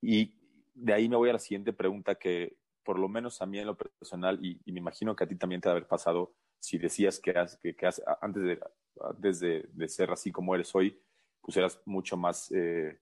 Y 0.00 0.34
de 0.74 0.92
ahí 0.92 1.08
me 1.08 1.16
voy 1.16 1.30
a 1.30 1.34
la 1.34 1.38
siguiente 1.38 1.72
pregunta 1.72 2.16
que, 2.16 2.56
por 2.82 2.98
lo 2.98 3.08
menos 3.08 3.40
a 3.40 3.46
mí 3.46 3.58
en 3.58 3.66
lo 3.66 3.76
personal, 3.76 4.44
y, 4.44 4.60
me 4.72 4.80
imagino 4.80 5.14
que 5.14 5.24
a 5.24 5.28
ti 5.28 5.36
también 5.36 5.60
te 5.60 5.68
ha 5.68 5.72
haber 5.72 5.86
pasado, 5.86 6.34
si 6.58 6.78
decías 6.78 7.20
que, 7.20 7.32
que, 7.32 7.88
antes, 8.20 8.42
de, 8.42 8.60
antes 9.00 9.40
de, 9.40 9.88
ser 9.88 10.10
así 10.10 10.32
como 10.32 10.54
eres 10.54 10.74
hoy, 10.74 11.00
pues 11.44 11.58
eras 11.58 11.78
mucho 11.84 12.16
más 12.16 12.50
eh, 12.52 12.98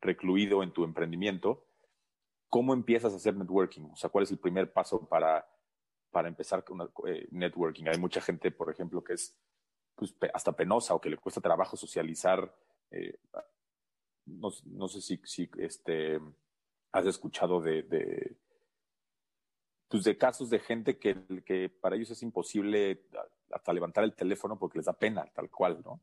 recluido 0.00 0.62
en 0.62 0.72
tu 0.72 0.82
emprendimiento. 0.82 1.66
¿Cómo 2.48 2.72
empiezas 2.72 3.12
a 3.12 3.16
hacer 3.16 3.36
networking? 3.36 3.82
O 3.92 3.96
sea, 3.96 4.08
¿cuál 4.08 4.24
es 4.24 4.30
el 4.30 4.38
primer 4.38 4.72
paso 4.72 5.06
para, 5.06 5.46
para 6.10 6.28
empezar 6.28 6.64
con 6.64 6.90
eh, 7.06 7.28
networking? 7.30 7.84
Hay 7.88 7.98
mucha 7.98 8.22
gente, 8.22 8.50
por 8.50 8.70
ejemplo, 8.70 9.04
que 9.04 9.12
es 9.12 9.36
pues, 9.94 10.16
hasta 10.32 10.52
penosa 10.52 10.94
o 10.94 11.00
que 11.00 11.10
le 11.10 11.18
cuesta 11.18 11.42
trabajo 11.42 11.76
socializar. 11.76 12.50
Eh, 12.90 13.18
no, 14.24 14.88
sé 14.88 15.02
si, 15.02 15.20
si 15.24 15.50
este, 15.58 16.18
has 16.92 17.04
escuchado 17.04 17.60
de, 17.60 17.82
de, 17.82 18.38
pues 19.88 20.02
de 20.04 20.16
casos 20.16 20.48
de 20.48 20.60
gente 20.60 20.98
que, 20.98 21.14
que 21.44 21.68
para 21.68 21.96
ellos 21.96 22.10
es 22.10 22.22
imposible 22.22 23.02
hasta 23.50 23.72
levantar 23.74 24.02
el 24.02 24.14
teléfono 24.14 24.58
porque 24.58 24.78
les 24.78 24.86
da 24.86 24.94
pena, 24.94 25.26
tal 25.34 25.50
cual, 25.50 25.82
¿no? 25.84 26.00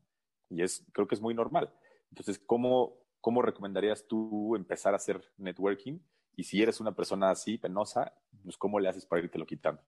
Y 0.50 0.62
es, 0.62 0.84
creo 0.92 1.06
que 1.06 1.14
es 1.14 1.20
muy 1.20 1.34
normal. 1.34 1.72
Entonces, 2.10 2.38
¿cómo, 2.38 2.96
cómo 3.20 3.42
recomendarías 3.42 4.06
tú 4.06 4.54
empezar 4.56 4.92
a 4.92 4.96
hacer 4.96 5.22
networking? 5.36 5.98
Y 6.36 6.44
si 6.44 6.62
eres 6.62 6.80
una 6.80 6.94
persona 6.94 7.30
así, 7.30 7.58
penosa, 7.58 8.12
pues 8.42 8.56
¿cómo 8.56 8.80
le 8.80 8.88
haces 8.88 9.06
para 9.06 9.22
irte 9.22 9.38
lo 9.38 9.46
quitando? 9.46 9.82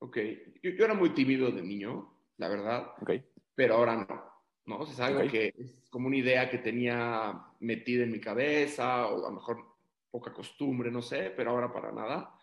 Ok, 0.00 0.18
yo, 0.62 0.84
era 0.84 0.94
muy 0.94 1.10
tímido 1.10 1.50
de 1.50 1.62
niño, 1.62 2.14
la 2.36 2.48
verdad, 2.48 2.92
okay. 3.00 3.24
pero 3.54 3.74
ahora 3.74 3.96
no. 3.96 4.28
¿no? 4.66 4.84
es 4.84 5.00
algo 5.00 5.28
que 5.28 5.54
es 5.56 5.88
como 5.90 6.06
una 6.06 6.18
idea 6.18 6.48
que 6.48 6.58
tenía 6.58 7.46
metida 7.58 8.04
en 8.04 8.12
mi 8.12 8.20
cabeza, 8.20 9.06
o 9.08 9.26
a 9.26 9.30
lo 9.30 9.34
mejor 9.34 9.64
poca 10.10 10.32
costumbre, 10.32 10.90
no 10.90 11.02
sé, 11.02 11.32
pero 11.36 11.50
ahora 11.50 11.72
para 11.72 11.90
nada. 11.90 12.37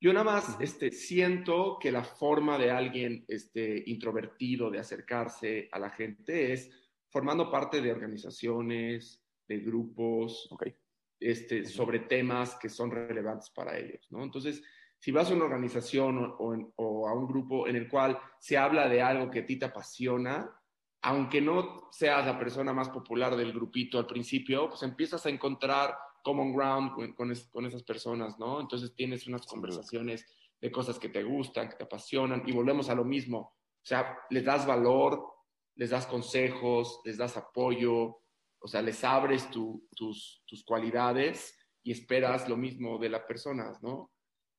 Yo 0.00 0.12
nada 0.12 0.24
más 0.24 0.56
este, 0.60 0.90
siento 0.90 1.78
que 1.80 1.90
la 1.90 2.04
forma 2.04 2.58
de 2.58 2.70
alguien 2.70 3.24
este, 3.28 3.82
introvertido 3.86 4.70
de 4.70 4.78
acercarse 4.78 5.68
a 5.72 5.78
la 5.78 5.90
gente 5.90 6.52
es 6.52 6.70
formando 7.08 7.50
parte 7.50 7.80
de 7.80 7.92
organizaciones, 7.92 9.22
de 9.46 9.58
grupos, 9.58 10.48
este, 11.20 11.64
sobre 11.64 12.00
temas 12.00 12.56
que 12.56 12.68
son 12.68 12.90
relevantes 12.90 13.50
para 13.50 13.78
ellos, 13.78 14.06
¿no? 14.10 14.22
Entonces, 14.22 14.62
si 14.98 15.12
vas 15.12 15.30
a 15.30 15.34
una 15.34 15.44
organización 15.44 16.34
o, 16.38 17.08
a 17.08 17.14
un 17.14 17.26
grupo 17.26 17.68
en 17.68 17.76
el 17.76 17.88
cual 17.88 18.18
se 18.38 18.56
habla 18.56 18.88
de 18.88 19.02
algo 19.02 19.30
que 19.30 19.40
a 19.40 19.46
ti 19.46 19.58
te 19.58 19.66
apasiona, 19.66 20.50
aunque 21.02 21.40
no 21.42 21.88
seas 21.92 22.24
la 22.24 22.38
persona 22.38 22.72
más 22.72 22.88
popular 22.88 23.36
del 23.36 23.52
grupito 23.52 23.98
al 23.98 24.06
principio, 24.06 24.70
pues 24.70 24.82
empiezas 24.82 25.26
a 25.26 25.28
encontrar 25.28 25.94
common 26.24 26.52
ground 26.52 27.14
con, 27.14 27.30
esas 27.66 27.82
personas, 27.82 28.38
¿no? 28.38 28.60
Entonces 28.60 28.94
tienes 28.94 29.26
unas 29.28 29.46
conversaciones 29.46 30.26
de 30.60 30.72
cosas 30.72 30.98
que 30.98 31.10
te 31.10 31.22
gustan, 31.22 31.68
que 31.68 31.76
te 31.76 31.84
apasionan, 31.84 32.42
y 32.46 32.52
volvemos 32.52 32.88
a 32.88 32.94
lo 32.94 33.04
mismo. 33.04 33.38
O 33.38 33.86
sea, 33.86 34.18
les 34.30 34.44
das 34.44 34.66
valor, 34.66 35.22
les 35.76 35.90
das 35.90 36.06
consejos, 36.06 37.00
les 37.04 37.18
das 37.18 37.36
apoyo, 37.36 38.22
o 38.58 38.66
sea, 38.66 38.80
les 38.80 39.04
abres 39.04 39.50
tus, 39.50 40.42
tus 40.46 40.64
cualidades 40.64 41.54
y 41.82 41.92
esperas 41.92 42.48
lo 42.48 42.56
mismo 42.56 42.98
de 42.98 43.10
las 43.10 43.22
personas, 43.24 43.82
¿no? 43.82 44.10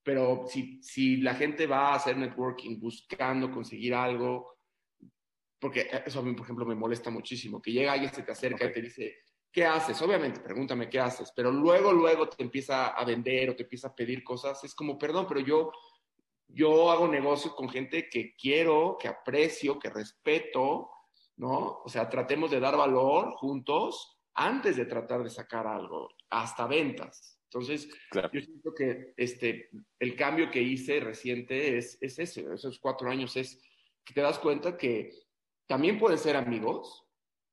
Pero 0.04 0.46
si, 0.46 0.82
si 0.84 1.18
la 1.18 1.34
gente 1.34 1.66
va 1.66 1.90
a 1.90 1.96
hacer 1.96 2.16
networking 2.16 2.80
buscando 2.80 3.50
conseguir 3.50 3.96
algo, 3.96 4.60
porque 5.60 5.90
eso 6.06 6.20
a 6.20 6.22
mí, 6.22 6.34
por 6.34 6.44
ejemplo, 6.44 6.64
me 6.64 6.76
molesta 6.76 7.10
muchísimo, 7.10 7.60
que 7.60 7.72
llega 7.72 7.94
alguien, 7.94 8.14
se 8.14 8.22
te 8.22 8.32
acerca 8.32 8.66
y 8.66 8.72
te 8.72 8.82
dice, 8.84 9.16
¿qué 9.56 9.66
haces? 9.66 10.02
Obviamente, 10.02 10.42
pregúntame 10.42 10.90
qué 10.90 11.00
haces, 11.00 11.32
pero 11.34 11.50
luego, 11.50 11.94
luego 11.94 12.28
te 12.28 12.44
empieza 12.44 12.88
a 12.88 13.06
vender 13.06 13.50
o 13.50 13.56
te 13.56 13.64
empieza 13.64 13.88
a 13.88 13.96
pedir 13.96 14.22
cosas, 14.22 14.62
es 14.66 14.76
como, 14.76 14.98
perdón, 14.98 15.26
pero 15.30 15.40
yo, 15.40 15.72
yo 16.50 16.92
hago 16.92 17.08
negocio 17.08 17.56
con 17.56 17.70
gente 17.70 18.10
que 18.10 18.36
quiero, 18.36 18.98
que 19.00 19.08
aprecio, 19.08 19.80
que 19.80 19.90
respeto, 19.90 20.90
¿no? 21.38 21.80
O 21.86 21.88
sea, 21.88 22.10
tratemos 22.10 22.52
de 22.52 22.60
dar 22.60 22.76
valor 22.76 23.32
juntos 23.36 24.20
antes 24.34 24.76
de 24.76 24.88
tratar 24.88 25.24
de 25.24 25.30
sacar 25.30 25.66
algo, 25.68 26.10
hasta 26.30 26.68
ventas. 26.68 27.40
Entonces, 27.46 27.88
yo 28.12 28.42
siento 28.42 28.74
que 28.78 29.14
este, 29.16 29.70
el 30.00 30.18
cambio 30.18 30.52
que 30.52 30.62
hice 30.62 31.00
reciente 31.00 31.78
es, 31.78 31.98
es 32.02 32.20
ese, 32.20 32.46
esos 32.54 32.78
cuatro 32.78 33.10
años, 33.10 33.38
es 33.38 33.64
que 34.04 34.14
te 34.14 34.20
das 34.20 34.38
cuenta 34.38 34.76
que 34.76 35.12
también 35.66 35.98
pueden 35.98 36.18
ser 36.18 36.36
amigos, 36.36 37.05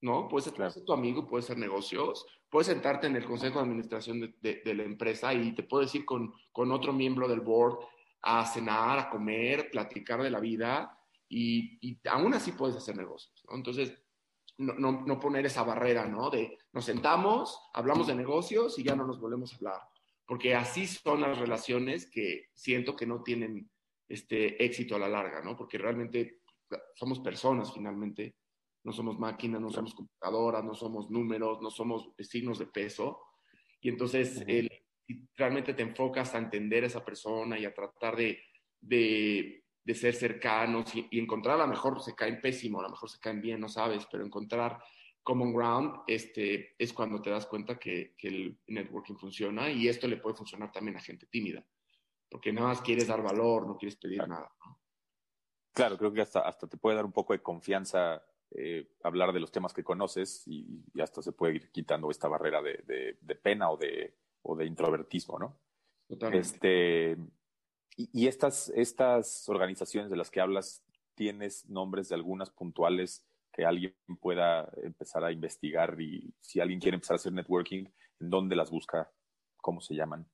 ¿no? 0.03 0.29
Puede 0.29 0.51
ser, 0.51 0.85
tu 0.85 0.93
amigo, 0.93 1.27
puede 1.27 1.43
ser 1.43 1.57
negocios, 1.57 2.27
puedes 2.51 2.67
sentarte 2.67 3.07
en 3.07 3.17
el 3.17 3.25
consejo 3.25 3.59
de 3.59 3.65
administración 3.65 4.35
de, 4.41 4.75
la 4.75 4.83
empresa 4.83 5.33
y 5.33 5.55
te 5.55 5.63
puedes 5.63 5.95
ir 5.95 6.05
con, 6.05 6.35
con, 6.53 6.71
otro 6.73 6.93
miembro 6.93 7.29
del 7.29 7.41
board 7.41 7.79
a 8.21 8.45
cenar, 8.45 8.99
a 8.99 9.09
comer, 9.09 9.71
platicar 9.71 10.23
de 10.23 10.31
la 10.31 10.41
vida 10.41 10.99
y, 11.29 11.79
y 11.81 11.99
aún 12.09 12.35
así 12.35 12.53
puedes 12.53 12.77
hacer 12.77 12.97
negocios, 12.97 13.43
¿no? 13.49 13.57
Entonces, 13.57 13.97
no, 14.59 14.75
no, 14.75 15.05
no, 15.07 15.19
poner 15.19 15.47
esa 15.47 15.63
barrera, 15.63 16.07
¿no? 16.07 16.31
De 16.31 16.59
nos 16.73 16.85
sentamos, 16.85 17.59
hablamos 17.73 18.07
de 18.07 18.15
negocios 18.15 18.79
y 18.79 18.83
ya 18.83 18.95
no 18.95 19.07
nos 19.07 19.21
volvemos 19.21 19.53
a 19.53 19.57
hablar. 19.57 19.81
Porque 20.27 20.55
así 20.55 20.87
son 20.87 21.21
las 21.23 21.39
relaciones 21.39 22.11
que 22.11 22.51
siento 22.55 22.95
que 22.95 23.07
no 23.07 23.23
tienen 23.23 23.71
este 24.09 24.63
éxito 24.63 24.97
a 24.97 24.99
la 24.99 25.09
larga, 25.09 25.41
¿no? 25.43 25.57
Porque 25.57 25.79
realmente 25.79 26.43
somos 26.95 27.21
personas 27.21 27.73
finalmente, 27.73 28.37
no 28.85 28.93
somos 28.93 29.19
máquinas, 29.19 29.61
no 29.61 29.71
somos 29.71 29.95
computadoras, 29.95 30.65
no 30.65 30.75
somos 30.75 31.11
números, 31.11 31.61
no 31.61 31.71
somos 31.71 32.11
signos 32.19 32.59
de 32.59 32.67
peso. 32.67 33.21
Y 33.81 33.89
entonces, 33.89 34.45
si 35.07 35.29
realmente 35.37 35.75
te 35.75 35.83
enfocas 35.83 36.35
a 36.35 36.39
entender 36.39 36.85
a 36.85 36.87
esa 36.87 37.05
persona 37.05 37.59
y 37.59 37.65
a 37.65 37.75
tratar 37.75 38.17
de, 38.17 38.39
de, 38.81 39.65
de 39.85 39.95
ser 39.95 40.15
cercanos 40.15 40.95
y, 40.95 41.07
encontrar 41.19 41.61
a 41.61 41.65
lo 41.65 41.69
mejor 41.69 42.01
se 42.01 42.15
caen 42.15 42.41
pésimo, 42.41 42.81
a 42.81 42.85
lo 42.85 42.91
mejor 42.91 43.09
se 43.09 43.21
caen 43.21 43.41
bien, 43.41 43.61
no 43.61 43.69
sabes, 43.69 44.07
pero 44.11 44.25
encontrar 44.25 44.83
common 45.23 45.53
ground 45.53 46.01
este, 46.07 46.75
es 46.79 46.93
cuando 46.93 47.23
te 47.23 47.31
das 47.31 47.47
cuenta 47.47 47.79
que, 47.79 48.15
que 48.19 48.29
el 48.29 48.59
networking 48.67 49.15
funciona 49.15 49.71
y 49.71 49.89
esto 49.89 50.09
le 50.09 50.17
puede 50.17 50.37
funcionar 50.37 50.73
también 50.73 50.97
a 50.97 51.01
gente 51.01 51.27
tímida, 51.27 51.65
porque 52.29 52.53
nada 52.53 52.69
más 52.69 52.81
quieres 52.81 53.07
dar 53.07 53.23
valor, 53.23 53.67
no 53.67 53.77
quieres 53.77 53.97
pedir 53.97 54.27
nada. 54.27 54.53
¿no? 54.65 54.81
Claro, 55.73 55.97
creo 55.97 56.13
que 56.13 56.21
hasta, 56.21 56.41
hasta 56.41 56.67
te 56.67 56.77
puede 56.77 56.97
dar 56.97 57.05
un 57.05 57.13
poco 57.13 57.33
de 57.33 57.43
confianza 57.43 58.23
eh, 58.55 58.89
hablar 59.03 59.33
de 59.33 59.41
los 59.41 59.51
temas 59.51 59.73
que 59.73 59.85
conoces 59.85 60.47
y, 60.47 60.85
hasta 61.01 61.23
se 61.23 61.33
puede 61.33 61.55
ir 61.55 61.71
quitando 61.71 62.11
esta 62.11 62.29
barrera 62.29 62.61
de, 62.63 63.17
pena 63.43 63.71
o 63.71 63.77
de, 63.77 64.15
o 64.43 64.57
de 64.57 64.67
introvertismo, 64.67 65.39
¿no? 65.39 65.59
Totalmente. 66.09 66.41
Este, 66.41 67.17
y, 67.97 68.27
estas, 68.27 68.71
estas 68.75 69.49
organizaciones 69.49 70.11
de 70.11 70.17
las 70.17 70.31
que 70.31 70.41
hablas, 70.41 70.85
¿tienes 71.15 71.69
nombres 71.69 72.09
de 72.09 72.15
algunas 72.15 72.51
puntuales 72.51 73.27
que 73.53 73.65
alguien 73.65 73.95
pueda 74.21 74.71
empezar 74.83 75.25
a 75.25 75.33
investigar 75.33 76.01
y 76.01 76.35
si 76.41 76.61
alguien 76.61 76.81
quiere 76.81 76.97
empezar 76.97 77.15
a 77.15 77.17
hacer 77.17 77.33
networking, 77.33 77.85
¿en 78.21 78.31
dónde 78.31 78.57
las 78.57 78.71
busca? 78.71 79.11
¿Cómo 79.59 79.81
se 79.81 79.95
llaman? 79.95 80.27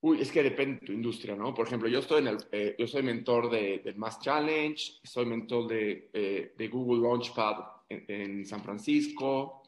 Uy, 0.00 0.20
es 0.20 0.30
que 0.30 0.42
depende 0.42 0.80
de 0.80 0.86
tu 0.86 0.92
industria, 0.92 1.34
¿no? 1.34 1.54
Por 1.54 1.66
ejemplo, 1.66 1.88
yo, 1.88 2.00
estoy 2.00 2.20
en 2.20 2.28
el, 2.28 2.36
eh, 2.52 2.76
yo 2.78 2.86
soy 2.86 3.02
mentor 3.02 3.50
de, 3.50 3.80
del 3.82 3.96
Mass 3.96 4.20
Challenge, 4.20 5.00
soy 5.02 5.24
mentor 5.24 5.68
de, 5.68 6.10
eh, 6.12 6.54
de 6.56 6.68
Google 6.68 7.02
Launchpad 7.02 7.64
en, 7.88 8.44
San 8.44 8.62
Francisco, 8.62 9.62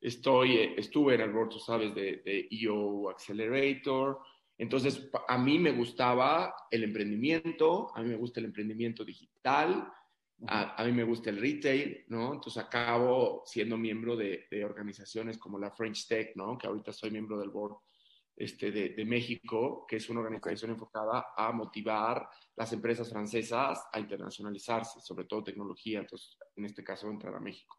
estoy, 0.00 0.56
eh, 0.56 0.74
estuve 0.76 1.14
en 1.14 1.22
el 1.22 1.32
board, 1.32 1.48
tú 1.48 1.58
sabes, 1.58 1.94
de, 1.94 2.22
de, 2.24 2.48
EO 2.50 3.10
Accelerator. 3.10 4.20
Entonces, 4.56 5.10
a 5.26 5.36
mí 5.38 5.58
me 5.58 5.72
gustaba 5.72 6.54
el 6.70 6.84
emprendimiento, 6.84 7.90
a 7.96 8.02
mí 8.02 8.10
me 8.10 8.16
gusta 8.16 8.38
el 8.38 8.46
emprendimiento 8.46 9.04
digital, 9.04 9.92
a, 10.46 10.80
a, 10.80 10.84
mí 10.84 10.92
me 10.92 11.04
gusta 11.04 11.30
el 11.30 11.40
retail, 11.40 12.04
¿no? 12.08 12.34
Entonces 12.34 12.62
acabo 12.62 13.42
siendo 13.44 13.76
miembro 13.76 14.16
de, 14.16 14.46
de 14.50 14.64
organizaciones 14.64 15.36
como 15.38 15.58
la 15.58 15.72
French 15.72 16.06
Tech, 16.06 16.36
¿no? 16.36 16.56
Que 16.56 16.68
ahorita 16.68 16.92
soy 16.92 17.10
miembro 17.10 17.40
del 17.40 17.50
board 17.50 17.76
este, 18.36 18.72
de, 18.72 19.04
México, 19.04 19.86
que 19.86 19.96
es 19.96 20.08
una 20.10 20.20
organización 20.20 20.72
enfocada 20.72 21.26
a 21.36 21.52
motivar 21.52 22.28
las 22.56 22.72
empresas 22.72 23.10
francesas 23.10 23.86
a 23.92 24.00
internacionalizarse, 24.00 25.00
sobre 25.00 25.24
todo 25.24 25.44
tecnología, 25.44 26.00
entonces 26.00 26.36
en 26.56 26.64
este 26.64 26.82
caso 26.82 27.08
entrar 27.08 27.34
a 27.34 27.40
México. 27.40 27.76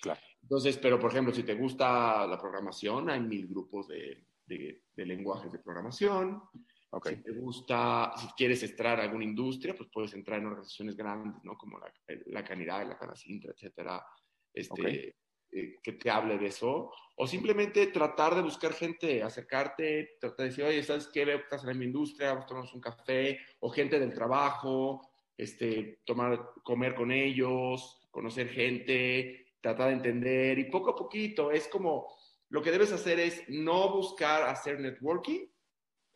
Claro. 0.00 0.20
Entonces, 0.42 0.78
pero 0.78 1.00
por 1.00 1.10
ejemplo, 1.10 1.34
si 1.34 1.42
te 1.42 1.54
gusta 1.54 2.26
la 2.26 2.38
programación, 2.38 3.10
hay 3.10 3.20
mil 3.20 3.48
grupos 3.48 3.88
de, 3.88 4.24
de, 4.46 5.06
lenguajes 5.06 5.50
de 5.50 5.58
programación. 5.58 6.42
Okay. 6.90 7.16
Si 7.16 7.22
te 7.22 7.32
gusta, 7.32 8.12
si 8.16 8.28
quieres 8.28 8.62
entrar 8.62 9.00
a 9.00 9.02
alguna 9.02 9.24
industria, 9.24 9.74
pues 9.74 9.90
puedes 9.92 10.14
entrar 10.14 10.38
en 10.38 10.46
organizaciones 10.46 10.96
grandes, 10.96 11.42
¿no? 11.44 11.58
Como 11.58 11.78
la, 11.78 11.92
la 12.26 12.44
Canidad, 12.44 12.88
la 12.88 12.96
Canacintra, 12.96 13.52
etcétera. 13.52 14.06
Este, 14.54 15.16
eh, 15.52 15.78
que 15.82 15.92
te 15.92 16.10
hable 16.10 16.38
de 16.38 16.46
eso, 16.46 16.92
o 17.16 17.26
simplemente 17.26 17.88
tratar 17.88 18.34
de 18.34 18.42
buscar 18.42 18.72
gente, 18.72 19.22
acercarte, 19.22 20.16
tratar 20.20 20.44
de 20.44 20.50
decir, 20.50 20.64
oye, 20.64 20.82
¿sabes 20.82 21.08
qué? 21.08 21.24
Veo 21.24 21.38
que 21.38 21.44
estás 21.44 21.64
en 21.64 21.78
mi 21.78 21.86
industria, 21.86 22.30
vamos 22.30 22.44
a 22.44 22.48
tomarnos 22.48 22.74
un 22.74 22.80
café, 22.80 23.38
o 23.60 23.70
gente 23.70 23.98
del 23.98 24.14
trabajo, 24.14 25.00
este, 25.36 26.00
tomar, 26.04 26.52
comer 26.62 26.94
con 26.94 27.10
ellos, 27.10 28.00
conocer 28.10 28.48
gente, 28.48 29.54
tratar 29.60 29.88
de 29.88 29.94
entender, 29.94 30.58
y 30.58 30.70
poco 30.70 30.90
a 30.90 30.96
poquito 30.96 31.50
es 31.50 31.68
como, 31.68 32.06
lo 32.50 32.62
que 32.62 32.70
debes 32.70 32.92
hacer 32.92 33.20
es 33.20 33.48
no 33.48 33.92
buscar 33.92 34.44
hacer 34.44 34.80
networking 34.80 35.46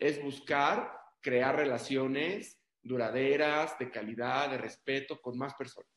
es 0.02 0.20
buscar 0.20 0.92
crear 1.20 1.54
relaciones 1.54 2.60
duraderas, 2.82 3.78
de 3.78 3.88
calidad, 3.88 4.50
de 4.50 4.58
respeto 4.58 5.20
con 5.20 5.38
más 5.38 5.54
personas. 5.54 5.88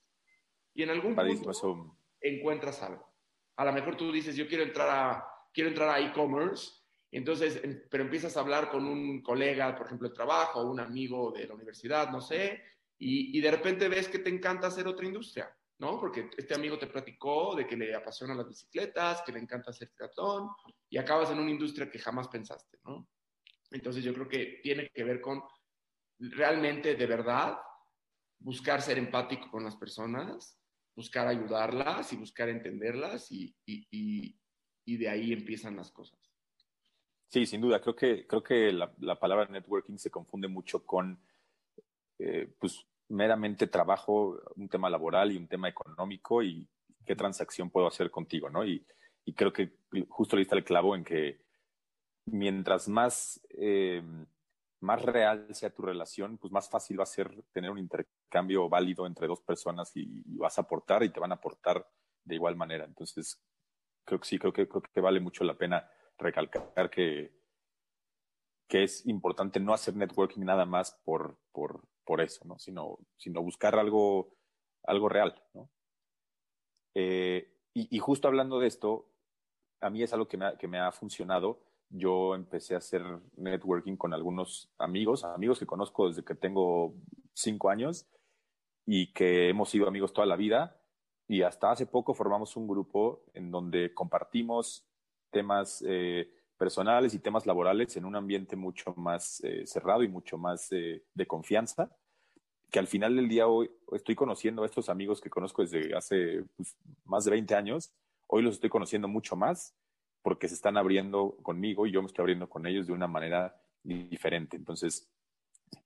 Y 0.75 0.84
en 0.84 0.92
algún 0.92 1.15
punto 1.15 1.98
encuentras 2.22 2.84
algo. 2.84 3.14
A 3.57 3.65
lo 3.65 3.74
mejor 3.74 3.95
tú 3.95 4.12
dices, 4.12 4.35
yo 4.35 4.47
quiero 4.47 4.63
entrar 4.63 4.89
a 4.89 5.27
quiero 5.53 5.69
entrar 5.69 5.89
a 5.89 6.00
e-commerce, 6.01 6.69
entonces, 7.12 7.62
pero 7.89 8.03
empiezas 8.03 8.35
a 8.35 8.41
hablar 8.41 8.69
con 8.69 8.85
un 8.85 9.21
colega, 9.21 9.74
por 9.74 9.85
ejemplo, 9.85 10.09
de 10.09 10.15
trabajo, 10.15 10.69
un 10.69 10.81
amigo 10.81 11.31
de 11.31 11.47
la 11.47 11.53
universidad, 11.53 12.12
no 12.12 12.19
sé, 12.19 12.62
y, 12.97 13.38
y 13.38 13.41
de 13.41 13.51
repente 13.51 13.88
ves 13.88 14.09
que 14.09 14.19
te 14.19 14.29
encanta 14.29 14.67
hacer 14.67 14.85
otra 14.85 15.05
industria. 15.05 15.50
¿no? 15.77 16.00
Porque 16.00 16.29
este 16.38 16.55
amigo 16.55 16.77
te 16.77 16.88
platicó 16.88 17.55
de 17.55 17.67
que 17.67 17.75
le 17.75 17.93
apasionan 17.93 18.38
las 18.38 18.47
bicicletas, 18.47 19.21
que 19.24 19.31
le 19.31 19.39
encanta 19.39 19.71
hacer 19.71 19.91
triatlón 19.95 20.50
y 20.89 20.97
acabas 20.97 21.31
en 21.31 21.39
una 21.39 21.51
industria 21.51 21.89
que 21.89 22.00
jamás 22.00 22.27
pensaste, 22.27 22.79
¿no? 22.85 23.07
Entonces 23.71 24.03
yo 24.03 24.13
creo 24.13 24.27
que 24.27 24.59
tiene 24.63 24.89
que 24.89 25.03
ver 25.03 25.19
con 25.19 25.43
realmente, 26.17 26.95
de 26.95 27.05
verdad, 27.05 27.57
buscar 28.39 28.81
ser 28.81 28.97
empático 28.97 29.50
con 29.51 29.63
las 29.63 29.75
personas, 29.75 30.57
buscar 30.96 31.28
ayudarlas 31.28 32.12
y 32.14 32.16
buscar 32.16 32.50
entenderlas 32.50 33.32
y, 33.32 33.56
de 34.86 35.10
ahí 35.10 35.34
empiezan 35.34 35.75
las 35.75 35.92
cosas. 35.92 36.20
Sí, 37.28 37.46
sin 37.46 37.62
duda. 37.62 37.82
Creo 37.82 37.96
que, 37.96 38.25
creo 38.25 38.44
que 38.44 38.72
la, 38.72 39.20
palabra 39.20 39.48
networking 39.48 39.98
se 39.98 40.12
confunde 40.12 40.48
mucho 40.48 40.86
con 40.86 41.20
eh, 42.20 42.54
pues, 42.60 42.86
meramente 43.10 43.68
trabajo, 43.68 44.40
un 44.56 44.70
tema 44.70 44.90
laboral 44.90 45.32
y 45.32 45.38
un 45.38 45.48
tema 45.48 45.68
económico 45.68 46.42
y 46.42 46.68
qué 47.06 47.16
transacción 47.16 47.70
puedo 47.70 47.88
hacer 47.88 48.10
contigo, 48.10 48.50
¿no? 48.50 48.66
Y, 48.66 48.86
creo 49.36 49.52
que 49.52 49.80
justo 50.08 50.36
le 50.36 50.42
diste 50.42 50.56
el 50.56 50.64
clavo 50.64 50.96
en 50.96 51.04
que 51.04 51.42
mientras 52.28 52.88
más, 52.88 53.42
eh, 53.50 54.04
más 54.86 55.01
real 55.01 55.54
sea 55.54 55.74
tu 55.74 55.82
relación, 55.82 56.38
pues 56.38 56.54
más 56.54 56.70
fácil 56.70 57.00
va 57.00 57.04
a 57.04 57.08
ser 57.08 57.44
tener 57.51 57.72
un 57.72 57.80
intercambio 57.80 58.70
válido 58.70 59.06
entre 59.06 59.27
dos 59.27 59.42
personas 59.42 59.92
y, 59.96 60.24
vas 60.38 60.58
a 60.58 60.62
aportar 60.62 61.04
y 61.04 61.10
te 61.10 61.20
van 61.20 61.32
a 61.32 61.36
aportar 61.36 61.86
de 62.24 62.36
igual 62.36 62.56
manera. 62.56 62.86
Entonces, 62.86 63.44
creo 64.06 64.20
que 64.20 64.27
sí, 64.27 64.39
creo 64.39 64.54
que, 64.54 64.68
creo 64.68 64.82
que 64.82 65.01
vale 65.01 65.20
mucho 65.20 65.44
la 65.44 65.58
pena 65.58 65.89
recalcar 66.18 66.89
que, 66.89 67.36
que 68.68 68.84
es 68.84 69.06
importante 69.08 69.60
no 69.60 69.74
hacer 69.74 69.96
networking 69.96 70.44
nada 70.46 70.65
más 70.65 70.94
por, 71.04 71.38
por, 71.51 71.88
por 72.04 72.22
eso, 72.22 72.46
¿no? 72.46 72.58
Sino, 72.60 73.00
sino 73.18 73.42
buscar 73.42 73.77
algo, 73.77 74.34
algo 74.84 75.10
real, 75.10 75.44
¿no? 75.54 75.70
Eh, 76.94 77.51
y, 77.74 78.00
justo 78.00 78.30
hablando 78.30 78.60
de 78.60 78.68
esto, 78.68 79.12
a 79.82 79.89
mí 79.89 80.01
es 80.01 80.13
algo 80.13 80.30
que 80.30 80.38
me 80.38 80.46
ha, 80.46 80.58
que 80.58 80.68
me 80.68 80.80
ha 80.80 80.94
funcionado. 80.94 81.60
Yo 81.89 82.36
empecé 82.36 82.75
a 82.75 82.80
hacer 82.80 83.04
networking 83.38 83.96
con 83.96 84.13
algunos 84.13 84.70
amigos, 84.77 85.24
amigos 85.24 85.60
que 85.60 85.65
conozco 85.65 86.08
desde 86.08 86.24
que 86.24 86.36
tengo 86.36 86.94
cinco 87.34 87.70
años 87.70 88.08
y 88.86 89.13
que 89.13 89.50
hemos 89.50 89.70
sido 89.70 89.88
amigos 89.88 90.13
toda 90.13 90.27
la 90.27 90.36
vida. 90.36 90.80
Y 91.27 91.42
hasta 91.42 91.72
hace 91.72 91.86
poco 91.86 92.13
formamos 92.13 92.56
un 92.56 92.68
grupo 92.68 93.24
en 93.34 93.50
donde 93.50 93.94
compartimos 93.94 94.86
temas 95.32 95.84
eh, 95.88 96.30
personales 96.58 97.13
y 97.13 97.20
temas 97.20 97.46
laborales 97.46 97.98
en 97.98 98.06
un 98.06 98.15
ambiente 98.15 98.56
mucho 98.56 98.94
más 98.96 99.44
eh, 99.44 99.65
cerrado 99.65 100.04
y 100.04 100.08
mucho 100.08 100.38
más 100.38 100.72
eh, 100.72 101.04
de 101.13 101.27
confianza, 101.27 101.92
que 102.72 102.79
al 102.79 102.88
final 102.88 103.16
del 103.16 103.27
día 103.27 103.48
hoy 103.48 103.70
estoy 103.92 104.16
conociendo 104.16 104.64
a 104.64 104.66
estos 104.66 104.90
amigos 104.90 105.20
que 105.20 105.29
conozco 105.29 105.62
desde 105.62 105.96
hace 105.96 106.44
pues, 106.55 106.75
más 107.03 107.25
de 107.25 107.31
20 107.31 107.55
años, 107.55 107.92
hoy 108.27 108.44
los 108.44 108.55
estoy 108.55 108.70
conociendo 108.70 109.07
mucho 109.07 109.36
más 109.36 109.75
porque 110.25 110.48
se 110.48 110.55
están 110.55 110.75
abriendo 110.75 111.38
conmigo 111.44 111.85
y 111.85 111.92
yo 111.92 112.01
me 112.01 112.07
estoy 112.07 112.24
abriendo 112.24 112.50
con 112.50 112.66
ellos 112.66 112.88
de 112.88 112.94
una 112.94 113.05
manera 113.05 113.61
diferente. 113.83 114.57
Entonces, 114.57 115.07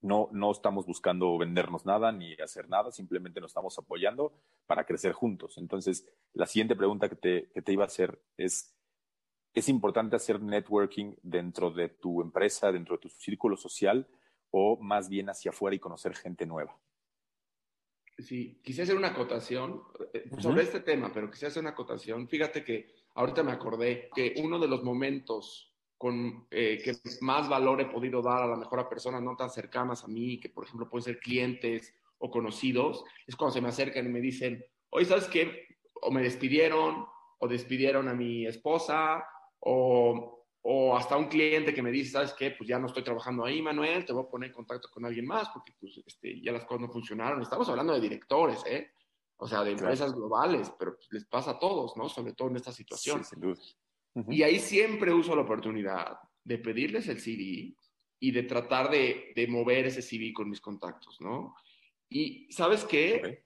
no, 0.00 0.30
no 0.32 0.50
estamos 0.50 0.86
buscando 0.86 1.36
vendernos 1.36 1.84
nada 1.84 2.10
ni 2.10 2.32
hacer 2.36 2.66
nada, 2.66 2.90
simplemente 2.90 3.38
nos 3.38 3.50
estamos 3.50 3.78
apoyando 3.78 4.32
para 4.66 4.86
crecer 4.86 5.12
juntos. 5.12 5.58
Entonces, 5.58 6.08
la 6.32 6.46
siguiente 6.46 6.74
pregunta 6.74 7.10
que 7.10 7.16
te, 7.16 7.50
que 7.52 7.60
te 7.60 7.74
iba 7.74 7.84
a 7.84 7.88
hacer 7.88 8.18
es, 8.38 8.74
es 9.52 9.68
importante 9.68 10.16
hacer 10.16 10.40
networking 10.40 11.16
dentro 11.22 11.70
de 11.70 11.90
tu 11.90 12.22
empresa, 12.22 12.72
dentro 12.72 12.96
de 12.96 13.02
tu 13.02 13.10
círculo 13.10 13.58
social 13.58 14.08
o 14.52 14.78
más 14.80 15.10
bien 15.10 15.28
hacia 15.28 15.50
afuera 15.50 15.76
y 15.76 15.80
conocer 15.80 16.16
gente 16.16 16.46
nueva? 16.46 16.80
Sí, 18.16 18.58
quise 18.64 18.82
hacer 18.82 18.96
una 18.96 19.08
acotación 19.08 19.82
eh, 20.14 20.30
sobre 20.38 20.62
este 20.62 20.80
tema, 20.80 21.12
pero 21.12 21.30
quise 21.30 21.46
hacer 21.46 21.60
una 21.60 21.70
acotación. 21.72 22.26
Fíjate 22.26 22.64
que 22.64 22.99
ahorita 23.14 23.42
me 23.42 23.52
acordé 23.52 24.10
que 24.14 24.34
uno 24.38 24.58
de 24.58 24.68
los 24.68 24.82
momentos 24.82 25.70
con 25.96 26.46
eh, 26.50 26.80
que 26.82 26.94
más 27.20 27.48
valor 27.48 27.80
he 27.80 27.86
podido 27.86 28.22
dar 28.22 28.42
a 28.42 28.46
la 28.46 28.56
mejor 28.56 28.80
a 28.80 28.88
personas 28.88 29.22
no 29.22 29.36
tan 29.36 29.50
cercanas 29.50 30.02
a 30.02 30.08
mí, 30.08 30.40
que 30.40 30.48
por 30.48 30.64
ejemplo 30.64 30.88
pueden 30.88 31.04
ser 31.04 31.18
clientes 31.18 31.94
o 32.18 32.30
conocidos, 32.30 33.04
es 33.26 33.36
cuando 33.36 33.52
se 33.52 33.60
me 33.60 33.68
acercan 33.68 34.06
y 34.06 34.08
me 34.08 34.20
dicen, 34.20 34.64
oye, 34.90 35.04
¿sabes 35.04 35.26
qué? 35.26 35.66
O 36.00 36.10
me 36.10 36.22
despidieron, 36.22 37.04
o 37.38 37.48
despidieron 37.48 38.08
a 38.08 38.14
mi 38.14 38.46
esposa, 38.46 39.24
o, 39.58 40.46
o 40.62 40.96
hasta 40.96 41.16
un 41.16 41.28
cliente 41.28 41.74
que 41.74 41.82
me 41.82 41.90
dice, 41.90 42.12
¿sabes 42.12 42.32
qué? 42.32 42.50
Pues 42.52 42.68
ya 42.68 42.78
no 42.78 42.86
estoy 42.86 43.02
trabajando 43.02 43.44
ahí, 43.44 43.62
Manuel, 43.62 44.04
te 44.04 44.12
voy 44.12 44.24
a 44.24 44.30
poner 44.30 44.50
en 44.50 44.54
contacto 44.54 44.88
con 44.90 45.04
alguien 45.04 45.26
más 45.26 45.48
porque 45.50 45.72
pues, 45.78 46.00
este, 46.06 46.40
ya 46.40 46.52
las 46.52 46.64
cosas 46.64 46.82
no 46.82 46.92
funcionaron. 46.92 47.42
Estamos 47.42 47.68
hablando 47.68 47.92
de 47.94 48.00
directores, 48.00 48.62
¿eh? 48.66 48.92
O 49.42 49.48
sea, 49.48 49.64
de 49.64 49.72
empresas 49.72 50.14
globales, 50.14 50.70
pero 50.78 50.94
pues, 50.94 51.08
les 51.10 51.24
pasa 51.24 51.52
a 51.52 51.58
todos, 51.58 51.96
¿no? 51.96 52.08
Sobre 52.08 52.34
todo 52.34 52.48
en 52.48 52.56
esta 52.56 52.72
situación. 52.72 53.24
Sí, 53.24 53.30
sin 53.30 53.40
duda. 53.40 53.60
Y 54.28 54.42
ahí 54.42 54.58
siempre 54.58 55.14
uso 55.14 55.34
la 55.34 55.42
oportunidad 55.42 56.18
de 56.44 56.58
pedirles 56.58 57.08
el 57.08 57.20
CV 57.20 57.74
y 58.20 58.30
de 58.32 58.42
tratar 58.42 58.90
de, 58.90 59.32
de 59.34 59.46
mover 59.46 59.86
ese 59.86 60.02
CV 60.02 60.32
con 60.32 60.50
mis 60.50 60.60
contactos, 60.60 61.20
¿no? 61.20 61.54
Y 62.08 62.52
¿sabes 62.52 62.84
qué? 62.84 63.44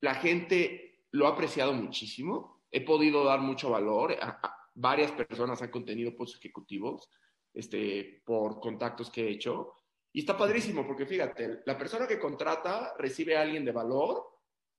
La 0.00 0.14
gente 0.14 1.04
lo 1.12 1.26
ha 1.26 1.30
apreciado 1.30 1.72
muchísimo. 1.72 2.62
He 2.72 2.84
podido 2.84 3.24
dar 3.24 3.40
mucho 3.40 3.70
valor. 3.70 4.16
A, 4.20 4.56
varias 4.74 5.12
personas 5.12 5.60
han 5.62 5.70
contenido 5.70 6.16
puestos 6.16 6.38
ejecutivos 6.38 7.10
este, 7.52 8.22
por 8.24 8.60
contactos 8.60 9.10
que 9.10 9.26
he 9.26 9.30
hecho. 9.30 9.74
Y 10.12 10.20
está 10.20 10.36
padrísimo 10.36 10.86
porque 10.86 11.06
fíjate, 11.06 11.60
la 11.66 11.78
persona 11.78 12.06
que 12.06 12.18
contrata 12.18 12.94
recibe 12.98 13.36
a 13.36 13.42
alguien 13.42 13.64
de 13.64 13.72
valor, 13.72 14.29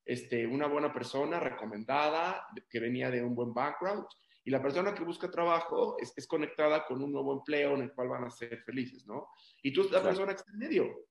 este, 0.06 0.46
una 0.48 0.68
buena 0.68 0.92
persona 0.94 1.40
recomendada, 1.40 2.48
que 2.70 2.80
venía 2.80 3.10
de 3.10 3.24
un 3.24 3.36
buen 3.36 3.54
background, 3.54 4.06
y 4.44 4.50
la 4.50 4.62
persona 4.62 4.94
que 4.94 5.04
busca 5.04 5.30
trabajo 5.30 5.98
es, 6.00 6.14
es 6.16 6.28
conectada 6.28 6.86
con 6.86 7.04
un 7.04 7.12
nuevo 7.12 7.34
empleo 7.34 7.76
en 7.76 7.84
el 7.84 7.94
cual 7.94 8.10
van 8.10 8.24
a 8.24 8.32
ser 8.32 8.62
felices, 8.64 9.06
¿no? 9.06 9.30
Y 9.62 9.72
tú 9.72 9.82
es 9.82 9.92
la 9.92 10.02
persona 10.02 10.34
que 10.34 10.40
está 10.40 10.52
en 10.52 10.60
medio. 10.60 11.06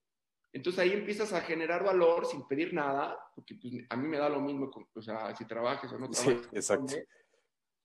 Entonces 0.53 0.79
ahí 0.81 0.91
empiezas 0.91 1.31
a 1.31 1.39
generar 1.41 1.83
valor 1.83 2.25
sin 2.25 2.45
pedir 2.45 2.73
nada, 2.73 3.17
porque 3.33 3.55
pues, 3.55 3.73
a 3.89 3.95
mí 3.95 4.07
me 4.07 4.17
da 4.17 4.27
lo 4.27 4.41
mismo, 4.41 4.69
o 4.93 5.01
sea, 5.01 5.33
si 5.35 5.45
trabajes 5.45 5.91
o 5.93 5.97
no 5.97 6.09
trabajes. 6.09 6.41
Sí, 6.41 6.49
exacto 6.51 6.95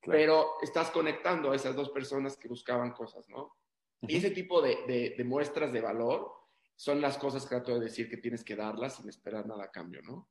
pero 0.07 0.61
estás 0.62 0.90
conectando 0.90 1.51
a 1.51 1.57
esas 1.57 1.75
dos 1.75 1.90
personas 1.90 2.37
que 2.37 2.49
buscaban 2.49 2.92
cosas, 2.92 3.29
¿no? 3.29 3.57
Y 4.03 4.16
ese 4.16 4.31
tipo 4.31 4.62
de, 4.62 5.14
de, 5.16 5.25
muestras 5.25 5.73
de 5.73 5.81
valor 5.81 6.31
son 6.77 7.01
las 7.01 7.19
cosas 7.19 7.45
que 7.45 7.57
trato 7.57 7.75
de 7.75 7.87
decir 7.87 8.09
que 8.09 8.19
tienes 8.19 8.45
que 8.45 8.55
darlas 8.55 8.97
sin 8.97 9.09
esperar 9.09 9.47
nada 9.47 9.64
a 9.64 9.71
cambio, 9.71 10.03
¿no? 10.03 10.29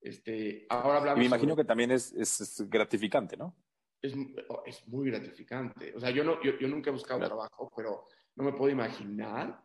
Este, 0.00 0.66
ahora 0.68 0.98
hablamos. 0.98 1.18
Y 1.18 1.20
me 1.20 1.26
imagino 1.26 1.56
que 1.56 1.64
también 1.64 1.90
es, 1.90 2.12
es, 2.12 2.68
gratificante, 2.68 3.36
¿no? 3.36 3.54
Es, 4.00 4.14
oh, 4.48 4.62
es, 4.64 4.86
muy 4.88 5.10
gratificante. 5.10 5.94
O 5.94 6.00
sea, 6.00 6.10
yo, 6.10 6.24
no, 6.24 6.42
yo, 6.42 6.58
yo 6.58 6.68
nunca 6.68 6.90
he 6.90 6.92
buscado 6.92 7.20
trabajo, 7.20 7.70
pero 7.76 8.06
no 8.36 8.44
me 8.44 8.52
puedo 8.52 8.70
imaginar 8.70 9.62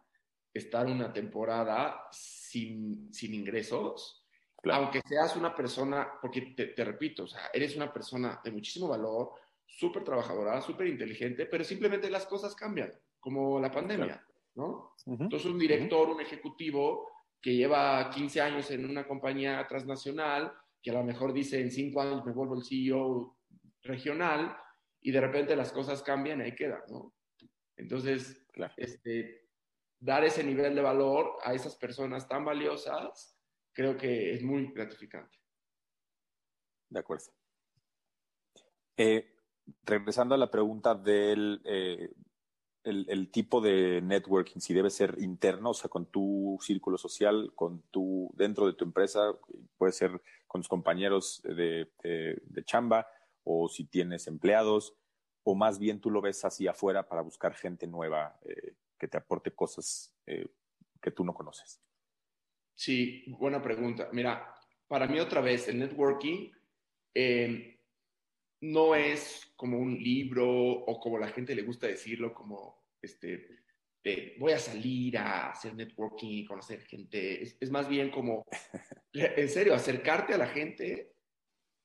estar 0.53 0.85
una 0.87 1.11
temporada 1.13 2.07
sin, 2.11 3.13
sin 3.13 3.33
ingresos 3.33 4.25
aunque 4.73 5.01
seas 5.07 5.35
una 5.35 5.53
persona, 5.53 6.07
porque 6.21 6.53
te, 6.75 6.83
repito, 6.83 7.23
o 7.23 7.27
sea, 7.27 7.49
eres 7.53 7.75
una 7.75 7.91
persona 7.91 8.39
de 8.43 8.51
muchísimo 8.51 8.87
valor, 8.87 9.31
súper 9.65 10.03
trabajadora, 10.03 10.61
súper 10.61 10.87
inteligente, 10.87 11.45
pero 11.45 11.63
simplemente 11.63 12.09
las 12.09 12.25
cosas 12.25 12.55
cambian, 12.55 12.91
como 13.19 13.59
la 13.59 13.71
pandemia, 13.71 14.25
¿no? 14.55 14.95
Entonces 15.05 15.45
un 15.45 15.59
director, 15.59 16.09
un 16.09 16.21
ejecutivo 16.21 17.09
que 17.45 17.55
lleva 17.55 18.09
15 18.09 18.41
años 18.41 18.71
en 18.71 18.89
una 18.89 19.05
compañía 19.05 19.67
transnacional, 19.67 20.51
que 20.81 20.89
a 20.89 20.95
lo 20.95 21.03
mejor 21.03 21.31
dice 21.31 21.61
en 21.61 21.69
5 21.69 22.01
años 22.01 22.25
me 22.25 22.31
vuelvo 22.31 22.55
el 22.55 22.65
CEO 22.65 23.37
regional, 23.83 24.57
y 24.99 25.11
de 25.11 25.21
repente 25.21 25.55
las 25.55 25.71
cosas 25.71 26.01
cambian 26.01 26.39
y 26.39 26.45
ahí 26.45 26.55
queda, 26.55 26.83
¿no? 26.89 27.13
Entonces, 27.77 28.47
este, 28.77 29.47
dar 29.99 30.23
ese 30.23 30.43
nivel 30.43 30.73
de 30.73 30.81
valor 30.81 31.37
a 31.43 31.53
esas 31.53 31.75
personas 31.75 32.27
tan 32.27 32.43
valiosas 32.43 33.37
creo 33.71 33.95
que 33.95 34.33
es 34.33 34.41
muy 34.41 34.71
gratificante. 34.73 35.37
De 36.89 36.99
acuerdo. 36.99 37.25
Eh, 38.97 39.35
regresando 39.83 40.33
a 40.33 40.39
la 40.39 40.49
pregunta 40.49 40.95
del 40.95 41.61
eh, 41.63 42.09
el, 42.85 43.29
tipo 43.31 43.61
de 43.61 44.01
networking, 44.01 44.59
si 44.59 44.73
debe 44.73 44.89
ser 44.89 45.15
interno, 45.19 45.71
o 45.71 45.73
sea, 45.73 45.89
con 45.89 46.05
tu 46.05 46.57
círculo 46.61 46.97
social, 46.97 47.51
con 47.55 47.81
tu, 47.91 48.31
dentro 48.35 48.67
de 48.67 48.73
tu 48.73 48.85
empresa, 48.85 49.35
puede 49.77 49.91
ser 49.91 50.21
con 50.47 50.61
tus 50.61 50.69
compañeros 50.69 51.41
de, 51.43 51.89
chamba, 52.65 53.07
o 53.43 53.67
si 53.67 53.85
tienes 53.85 54.27
empleados, 54.27 54.95
o 55.43 55.55
más 55.55 55.79
bien 55.79 55.99
tú 55.99 56.09
lo 56.09 56.21
ves 56.21 56.43
hacia 56.45 56.71
afuera 56.71 57.07
para 57.07 57.21
buscar 57.21 57.53
gente 57.53 57.87
nueva 57.87 58.39
eh, 58.45 58.73
que 58.97 59.07
te 59.07 59.17
aporte 59.17 59.51
cosas 59.51 60.15
eh, 60.25 60.47
que 61.01 61.11
tú 61.11 61.23
no 61.23 61.33
conoces? 61.33 61.81
Sí, 62.73 63.23
buena 63.27 63.61
pregunta. 63.61 64.09
Mira, 64.11 64.55
para 64.87 65.07
mí 65.07 65.19
otra 65.19 65.41
vez, 65.41 65.67
el 65.67 65.79
networking 65.79 66.51
eh, 67.13 67.74
no 68.65 68.95
es 68.95 69.53
como 69.55 69.77
un 69.77 69.97
libro 69.97 70.47
o 70.47 70.99
como 70.99 71.19
la 71.19 71.29
gente 71.29 71.55
le 71.55 71.61
gusta 71.61 71.87
decirlo, 71.87 72.33
como 72.33 72.83
este, 73.01 73.65
voy 74.39 74.53
a 74.53 74.59
salir 74.59 75.17
a 75.17 75.51
hacer 75.51 75.75
networking, 75.75 76.45
conocer 76.45 76.81
gente. 76.81 77.41
Es, 77.41 77.71
más 77.71 77.87
bien 77.87 78.09
como, 78.09 78.45
en 79.13 79.49
serio, 79.49 79.73
acercarte 79.73 80.33
a 80.33 80.37
la 80.37 80.47
gente 80.47 81.13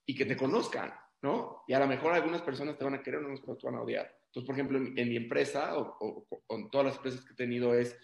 y 0.06 0.14
que 0.14 0.24
te 0.24 0.36
conozcan, 0.36 0.92
¿no? 1.22 1.64
Y 1.68 1.74
a 1.74 1.78
lo 1.78 1.86
mejor 1.86 2.12
algunas 2.12 2.42
personas 2.42 2.78
te 2.78 2.84
van 2.84 2.94
a 2.94 3.02
querer, 3.02 3.24
otras 3.24 3.58
te 3.58 3.66
van 3.66 3.76
a 3.76 3.82
odiar. 3.82 4.10
Entonces, 4.26 4.46
por 4.46 4.54
ejemplo, 4.54 4.78
en, 4.78 5.08
mi 5.08 5.16
empresa 5.16 5.76
o, 5.76 5.96
o, 6.00 6.56
en 6.56 6.70
todas 6.70 6.86
las 6.86 6.96
empresas 6.96 7.24
que 7.24 7.32
he 7.32 7.36
tenido 7.36 7.74
es 7.74 7.98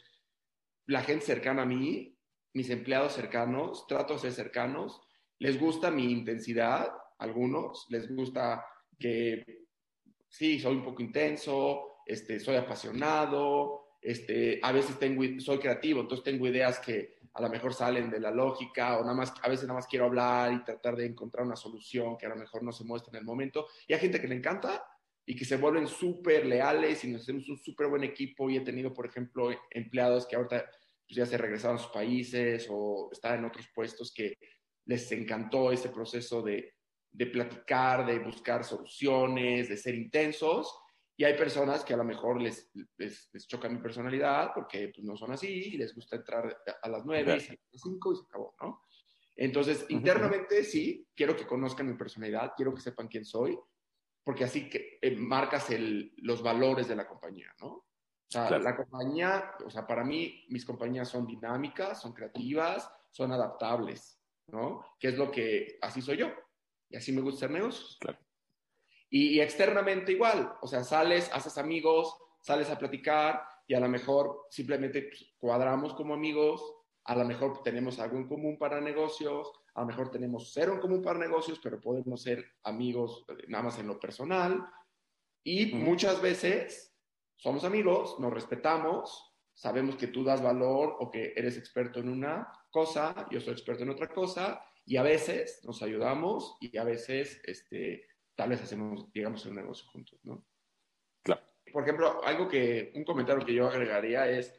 la 0.87 1.03
gente 1.03 1.25
cercana 1.25 1.63
a 1.63 1.67
mí, 1.67 2.19
mis 2.53 2.71
empleados 2.71 3.15
cercanos, 3.15 3.87
trato 3.87 4.15
de 4.15 4.21
ser 4.21 4.33
cercanos, 4.33 5.01
les 5.39 5.59
gusta 5.59 5.91
mi 5.91 6.11
intensidad, 6.11 6.93
algunos, 7.19 7.87
les 7.91 8.09
gusta 8.15 8.65
que 8.99 9.67
sí, 10.29 10.59
soy 10.59 10.77
un 10.77 10.85
poco 10.85 11.03
intenso, 11.03 12.03
este, 12.07 12.39
soy 12.41 12.57
apasionado, 12.57 13.97
este, 14.01 14.61
a 14.63 14.73
veces 14.73 14.99
tengo, 14.99 15.23
soy 15.41 15.59
creativo, 15.59 16.01
entonces 16.01 16.25
tengo 16.25 16.47
ideas 16.47 16.79
que 16.79 17.17
a 17.35 17.43
lo 17.43 17.49
mejor 17.51 17.75
salen 17.75 18.11
de 18.11 18.21
la 18.21 18.31
lógica 18.31 18.99
o 18.99 19.03
nada 19.03 19.15
más, 19.15 19.35
a 19.43 19.49
veces 19.49 19.67
nada 19.67 19.81
más 19.81 19.87
quiero 19.87 20.07
hablar 20.07 20.53
y 20.53 20.65
tratar 20.65 20.97
de 20.97 21.07
encontrar 21.07 21.45
una 21.45 21.57
solución 21.57 22.17
que 22.17 22.27
a 22.27 22.31
lo 22.31 22.37
mejor 22.37 22.63
no 22.63 22.73
se 22.73 22.85
muestra 22.85 23.11
en 23.11 23.19
el 23.19 23.25
momento. 23.25 23.67
Y 23.87 23.93
hay 23.93 24.01
gente 24.01 24.21
que 24.21 24.29
le 24.29 24.37
encanta 24.37 24.83
y 25.27 25.35
que 25.35 25.45
se 25.45 25.57
vuelven 25.57 25.87
súper 25.87 26.47
leales 26.47 27.05
y 27.05 27.09
nos 27.09 27.23
hacemos 27.23 27.49
un 27.49 27.59
súper 27.59 27.89
buen 27.89 28.05
equipo 28.05 28.49
y 28.49 28.57
he 28.57 28.61
tenido, 28.61 28.95
por 28.95 29.07
ejemplo, 29.07 29.51
empleados 29.71 30.27
que 30.27 30.37
ahorita 30.37 30.65
pues, 31.07 31.17
ya 31.17 31.27
se 31.27 31.37
regresaron 31.37 31.77
a 31.77 31.81
sus 31.81 31.93
países 31.93 32.69
o 32.71 33.11
están 33.13 33.41
en 33.41 33.45
otros 33.47 33.69
puestos 33.75 34.15
que 34.15 34.39
les 34.87 35.11
encantó 35.13 35.73
ese 35.73 35.89
proceso 35.89 36.41
de, 36.43 36.76
de 37.17 37.27
platicar, 37.27 38.05
de 38.05 38.19
buscar 38.19 38.63
soluciones, 38.63 39.71
de 39.71 39.77
ser 39.77 39.95
intensos. 39.95 40.79
Y 41.17 41.25
hay 41.25 41.35
personas 41.35 41.83
que 41.83 41.95
a 41.95 41.97
lo 41.97 42.05
mejor 42.05 42.43
les, 42.43 42.71
les, 42.99 43.47
choca 43.47 43.71
mi 43.71 43.79
personalidad 43.79 44.51
porque 44.55 44.93
pues, 44.95 45.03
no 45.03 45.17
son 45.17 45.33
así 45.33 45.49
y 45.49 45.79
les 45.79 45.95
gusta 45.95 46.17
entrar 46.17 46.63
a 46.83 46.89
las 46.91 47.07
nueve 47.07 47.31
y 47.31 47.33
a 47.33 47.37
las 47.73 47.83
cinco 47.83 48.13
y 48.13 48.17
se 48.17 48.23
acabó, 48.25 48.55
¿no? 48.61 48.83
Entonces, 49.35 49.87
internamente 49.89 50.63
sí, 50.63 51.07
quiero 51.15 51.35
que 51.35 51.47
conozcan 51.47 51.87
mi 51.87 51.95
personalidad, 51.95 52.53
quiero 52.55 52.75
que 52.75 52.81
sepan 52.83 53.09
quién 53.09 53.25
soy, 53.25 53.59
porque 54.23 54.45
así 54.45 54.69
que 54.69 54.99
eh, 55.01 55.17
marcas 55.17 55.71
el, 55.71 56.13
los 56.19 56.43
valores 56.43 56.89
de 56.89 56.97
la 56.97 57.07
compañía, 57.07 57.55
¿no? 57.61 57.69
O 57.69 57.85
sea, 58.29 58.59
la 58.59 58.77
compañía, 58.77 59.53
o 59.65 59.71
sea, 59.71 59.87
para 59.87 60.05
mí 60.05 60.45
mis 60.49 60.65
compañías 60.65 61.09
son 61.09 61.27
dinámicas, 61.27 62.01
son 62.01 62.13
creativas, 62.13 62.91
son 63.11 63.33
adaptables, 63.33 64.21
¿no? 64.49 64.85
Que 64.99 65.09
es 65.09 65.19
lo 65.19 65.31
que, 65.31 65.79
así 65.81 66.03
soy 66.03 66.19
yo. 66.19 66.33
Y 66.89 66.97
así 66.97 67.13
me 67.13 67.21
gusta 67.21 67.47
hacer 67.47 67.51
negocios. 67.51 67.97
Claro. 68.01 68.19
Y, 69.09 69.41
externamente 69.41 70.13
igual, 70.13 70.53
o 70.61 70.67
sea, 70.67 70.83
sales, 70.83 71.31
haces 71.33 71.59
amigos, 71.59 72.17
sales 72.41 72.69
a 72.71 72.79
platicar 72.79 73.43
y 73.67 73.75
a 73.75 73.81
lo 73.81 73.89
mejor 73.89 74.47
simplemente 74.51 75.03
pues, 75.03 75.33
cuadramos 75.39 75.95
como 75.95 76.15
amigos, 76.15 76.63
a 77.05 77.15
lo 77.15 77.25
mejor 77.25 77.63
tenemos 77.63 77.99
algo 78.01 78.17
en 78.17 78.27
común 78.27 78.59
para 78.59 78.81
negocios, 78.81 79.51
a 79.75 79.83
lo 79.83 79.87
mejor 79.87 80.11
tenemos 80.11 80.51
cero 80.53 80.75
en 80.75 80.81
común 80.81 81.03
para 81.03 81.19
negocios, 81.19 81.61
pero 81.63 81.81
podemos 81.81 82.23
ser 82.23 82.45
amigos 82.65 83.25
eh, 83.29 83.45
nada 83.49 83.65
más 83.65 83.79
en 83.79 83.87
lo 83.87 83.99
personal. 84.01 84.67
Y 85.45 85.73
muchas 85.75 86.21
veces 86.21 86.97
somos 87.37 87.63
amigos, 87.63 88.19
nos 88.19 88.33
respetamos, 88.33 89.35
sabemos 89.55 89.97
que 89.97 90.09
tú 90.09 90.25
das 90.25 90.43
valor 90.43 90.97
o 90.99 91.11
que 91.11 91.33
eres 91.37 91.57
experto 91.57 92.01
en 92.01 92.09
una 92.09 92.51
cosa, 92.71 93.27
yo 93.31 93.41
soy 93.41 93.53
experto 93.53 93.85
en 93.85 93.91
otra 93.91 94.09
cosa, 94.09 94.61
y 94.87 94.97
a 94.97 95.03
veces 95.03 95.61
nos 95.65 95.83
ayudamos 95.83 96.57
y 96.61 96.77
a 96.79 96.85
veces 96.85 97.41
este, 97.45 98.07
tal 98.37 98.51
vez 98.51 98.63
hacemos, 98.63 99.13
digamos, 99.13 99.45
un 99.45 99.57
negocio 99.57 99.87
juntos, 99.91 100.21
¿no? 100.23 100.47
Claro. 101.23 101.43
Por 101.73 101.83
ejemplo, 101.83 102.25
algo 102.25 102.49
que, 102.49 102.93
un 102.95 103.05
comentario 103.05 103.45
que 103.45 103.53
yo 103.53 103.67
agregaría 103.67 104.31
es, 104.31 104.55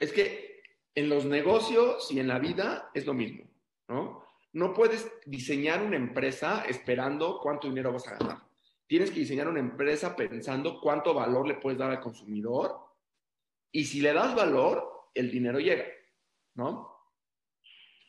es 0.00 0.12
que 0.12 0.62
en 0.94 1.08
los 1.08 1.24
negocios 1.24 2.10
y 2.10 2.18
en 2.18 2.26
la 2.26 2.40
vida 2.40 2.90
es 2.92 3.06
lo 3.06 3.14
mismo, 3.14 3.48
¿no? 3.88 4.26
No 4.52 4.74
puedes 4.74 5.08
diseñar 5.26 5.82
una 5.82 5.96
empresa 5.96 6.64
esperando 6.68 7.38
cuánto 7.40 7.68
dinero 7.68 7.92
vas 7.92 8.08
a 8.08 8.16
ganar. 8.16 8.42
Tienes 8.86 9.10
que 9.10 9.20
diseñar 9.20 9.48
una 9.48 9.60
empresa 9.60 10.16
pensando 10.16 10.80
cuánto 10.80 11.14
valor 11.14 11.46
le 11.46 11.54
puedes 11.54 11.78
dar 11.78 11.90
al 11.90 12.00
consumidor 12.00 12.78
y 13.70 13.84
si 13.84 14.00
le 14.00 14.12
das 14.12 14.34
valor, 14.34 15.10
el 15.14 15.30
dinero 15.30 15.60
llega, 15.60 15.84
¿no? 16.54 16.95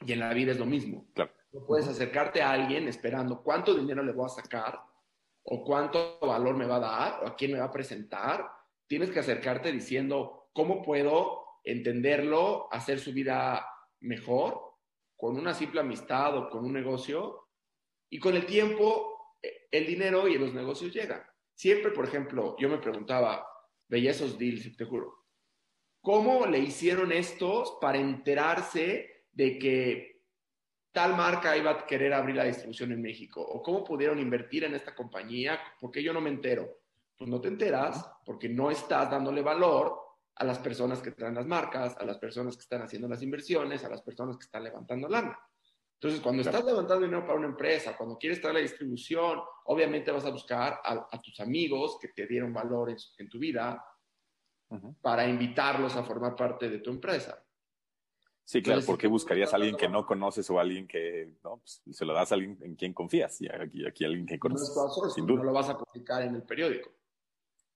Y 0.05 0.13
en 0.13 0.19
la 0.19 0.33
vida 0.33 0.51
es 0.51 0.59
lo 0.59 0.65
mismo. 0.65 1.05
Claro. 1.13 1.31
No 1.51 1.65
puedes 1.65 1.87
acercarte 1.87 2.41
a 2.41 2.51
alguien 2.51 2.87
esperando 2.87 3.41
cuánto 3.41 3.73
dinero 3.73 4.03
le 4.03 4.11
voy 4.11 4.25
a 4.25 4.29
sacar 4.29 4.79
o 5.43 5.63
cuánto 5.63 6.19
valor 6.19 6.55
me 6.55 6.65
va 6.65 6.75
a 6.75 6.79
dar 6.79 7.23
o 7.23 7.27
a 7.27 7.35
quién 7.35 7.53
me 7.53 7.59
va 7.59 7.65
a 7.65 7.71
presentar. 7.71 8.45
Tienes 8.85 9.09
que 9.09 9.19
acercarte 9.19 9.71
diciendo 9.71 10.49
cómo 10.53 10.81
puedo 10.83 11.45
entenderlo, 11.63 12.67
hacer 12.71 12.99
su 12.99 13.13
vida 13.13 13.65
mejor 14.01 14.67
con 15.17 15.37
una 15.37 15.53
simple 15.53 15.81
amistad 15.81 16.37
o 16.37 16.49
con 16.49 16.63
un 16.63 16.73
negocio. 16.73 17.47
Y 18.09 18.19
con 18.19 18.35
el 18.35 18.45
tiempo, 18.45 19.35
el 19.71 19.85
dinero 19.85 20.27
y 20.27 20.37
los 20.37 20.53
negocios 20.53 20.93
llegan. 20.93 21.23
Siempre, 21.53 21.91
por 21.91 22.05
ejemplo, 22.05 22.55
yo 22.59 22.69
me 22.69 22.77
preguntaba, 22.77 23.45
veía 23.87 24.11
esos 24.11 24.37
deals, 24.37 24.77
te 24.77 24.85
juro, 24.85 25.25
¿cómo 26.01 26.45
le 26.45 26.59
hicieron 26.59 27.11
estos 27.11 27.77
para 27.81 27.97
enterarse 27.97 29.16
de 29.37 29.59
que 29.59 30.21
tal 30.91 31.15
marca 31.15 31.55
iba 31.55 31.69
a 31.69 31.85
querer 31.85 32.11
abrir 32.11 32.35
la 32.35 32.45
distribución 32.45 32.91
en 32.91 33.03
México 33.03 33.39
o 33.39 33.61
cómo 33.61 33.83
pudieron 33.83 34.17
invertir 34.17 34.63
en 34.63 34.73
esta 34.73 34.95
compañía, 34.95 35.59
porque 35.79 36.01
yo 36.01 36.11
no 36.11 36.19
me 36.19 36.31
entero. 36.31 36.81
Pues 37.15 37.29
no 37.29 37.39
te 37.39 37.47
enteras 37.47 38.03
porque 38.25 38.49
no 38.49 38.71
estás 38.71 39.11
dándole 39.11 39.43
valor 39.43 39.95
a 40.35 40.43
las 40.43 40.57
personas 40.57 41.01
que 41.01 41.11
traen 41.11 41.35
las 41.35 41.45
marcas, 41.45 41.95
a 41.97 42.03
las 42.03 42.17
personas 42.17 42.55
que 42.55 42.63
están 42.63 42.81
haciendo 42.81 43.07
las 43.07 43.21
inversiones, 43.21 43.83
a 43.83 43.89
las 43.89 44.01
personas 44.01 44.37
que 44.37 44.45
están 44.45 44.63
levantando 44.63 45.07
lana. 45.07 45.37
Entonces, 45.93 46.19
cuando 46.19 46.41
estás 46.41 46.63
levantando 46.63 47.05
dinero 47.05 47.25
para 47.25 47.39
una 47.39 47.47
empresa, 47.47 47.95
cuando 47.95 48.17
quieres 48.17 48.41
traer 48.41 48.55
la 48.55 48.61
distribución, 48.61 49.39
obviamente 49.65 50.11
vas 50.11 50.25
a 50.25 50.31
buscar 50.31 50.79
a, 50.83 51.21
tus 51.21 51.39
amigos 51.39 51.97
que 51.99 52.09
te 52.09 52.25
dieron 52.25 52.53
valor 52.53 52.89
en, 52.89 53.29
tu 53.29 53.37
vida 53.37 53.83
para 55.01 55.27
invitarlos 55.27 55.95
a 55.95 56.03
formar 56.03 56.35
parte 56.35 56.69
de 56.69 56.79
tu 56.79 56.89
empresa. 56.89 57.46
Sí, 58.47 58.61
claro, 58.61 58.79
porque 58.85 59.07
buscarías 59.07 59.51
a 59.51 59.57
alguien 59.57 59.75
que 59.75 59.89
no 59.89 60.05
conoces 60.05 60.49
o 60.49 60.57
a 60.57 60.61
alguien 60.61 60.87
que 60.87 61.33
no, 61.43 61.57
pues, 61.57 61.81
se 61.91 62.05
lo 62.05 62.13
das 62.13 62.31
a 62.31 62.35
alguien 62.35 62.57
en 62.61 62.75
quien 62.75 62.93
confías 62.93 63.41
y 63.41 63.49
aquí, 63.49 63.85
aquí 63.85 64.05
alguien 64.05 64.25
que 64.25 64.39
conoces. 64.39 64.73
No, 64.73 65.09
sin 65.09 65.25
duda. 65.25 65.39
no 65.39 65.43
lo 65.43 65.51
vas 65.51 65.67
a 65.67 65.77
publicar 65.77 66.21
en 66.21 66.35
el 66.35 66.43
periódico. 66.43 66.89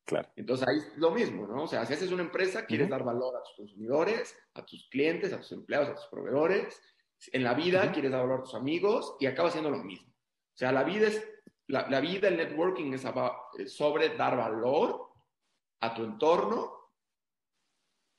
Claro. 0.05 0.29
Entonces 0.33 0.65
ahí 0.65 0.77
es 0.77 0.97
lo 0.97 1.11
mismo, 1.11 1.45
¿no? 1.45 1.63
O 1.63 1.67
sea, 1.67 1.85
si 1.85 1.91
haces 1.91 2.09
una 2.13 2.23
empresa, 2.23 2.65
quieres 2.65 2.87
dar 2.87 3.03
valor 3.03 3.35
a 3.35 3.43
tus 3.43 3.53
consumidores, 3.57 4.33
a 4.53 4.65
tus 4.65 4.87
clientes, 4.89 5.33
a 5.33 5.41
tus 5.41 5.51
empleados, 5.51 5.89
a 5.89 5.95
tus 5.95 6.05
proveedores. 6.05 6.81
En 7.33 7.43
la 7.43 7.53
vida 7.53 7.91
quieres 7.91 8.09
dar 8.09 8.21
valor 8.21 8.39
a 8.39 8.43
tus 8.43 8.55
amigos 8.55 9.17
y 9.19 9.25
acaba 9.25 9.51
siendo 9.51 9.71
lo 9.71 9.83
mismo. 9.83 10.07
O 10.07 10.57
sea, 10.57 10.71
la 10.71 10.85
vida 10.85 11.09
es, 11.09 11.21
la, 11.67 11.89
la 11.89 11.99
vida, 11.99 12.29
el 12.29 12.37
networking 12.37 12.93
es 12.93 13.73
sobre 13.73 14.15
dar 14.15 14.37
valor 14.37 15.09
a 15.81 15.93
tu 15.93 16.05
entorno 16.05 16.80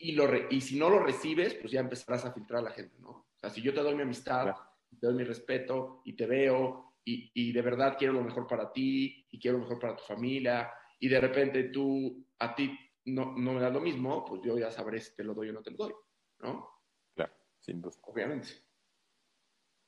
y, 0.03 0.13
lo 0.13 0.29
y 0.51 0.61
si 0.61 0.77
no 0.79 0.91
lo 0.91 0.99
recibes, 0.99 1.55
pues 1.55 1.73
ya 1.73 1.81
empezarás 1.81 2.25
a 2.25 2.33
filtrar 2.33 2.61
a 2.61 2.65
la 2.65 2.71
gente, 2.71 2.99
¿no? 2.99 3.11
O 3.11 3.27
sea, 3.37 3.51
si 3.51 3.63
yo 3.63 3.73
te 3.73 3.81
doy 3.81 3.95
mi 3.95 4.03
amistad, 4.03 4.53
te 5.01 5.07
doy 5.07 5.15
mi 5.15 5.25
respeto 5.25 6.03
y 6.05 6.15
te 6.15 6.27
veo 6.27 6.97
y, 7.05 7.31
y, 7.35 7.53
de 7.53 7.63
verdad 7.63 7.97
quiero 7.99 8.13
lo 8.13 8.23
mejor 8.23 8.47
para 8.47 8.73
ti 8.73 9.27
y 9.31 9.39
quiero 9.39 9.59
lo 9.59 9.65
mejor 9.65 9.79
para 9.79 9.97
tu 9.97 10.05
familia 10.05 10.73
y 10.99 11.09
de 11.09 11.21
repente 11.21 11.65
tú, 11.65 12.27
a 12.39 12.55
ti 12.55 12.77
no, 13.07 13.37
no 13.37 13.55
me 13.55 13.61
das 13.61 13.73
lo 13.73 13.81
mismo, 13.81 14.25
pues 14.25 14.43
yo 14.43 14.59
ya 14.59 14.71
sabré 14.71 15.01
si 15.01 15.15
te 15.15 15.25
lo 15.25 15.35
doy 15.35 15.51
o 15.51 15.53
no 15.53 15.63
te 15.63 15.71
lo 15.71 15.77
doy, 15.77 15.95
¿no? 16.41 16.69
Claro, 17.15 17.33
sin 17.61 17.81
duda. 17.81 17.97
Obviamente. 18.03 18.49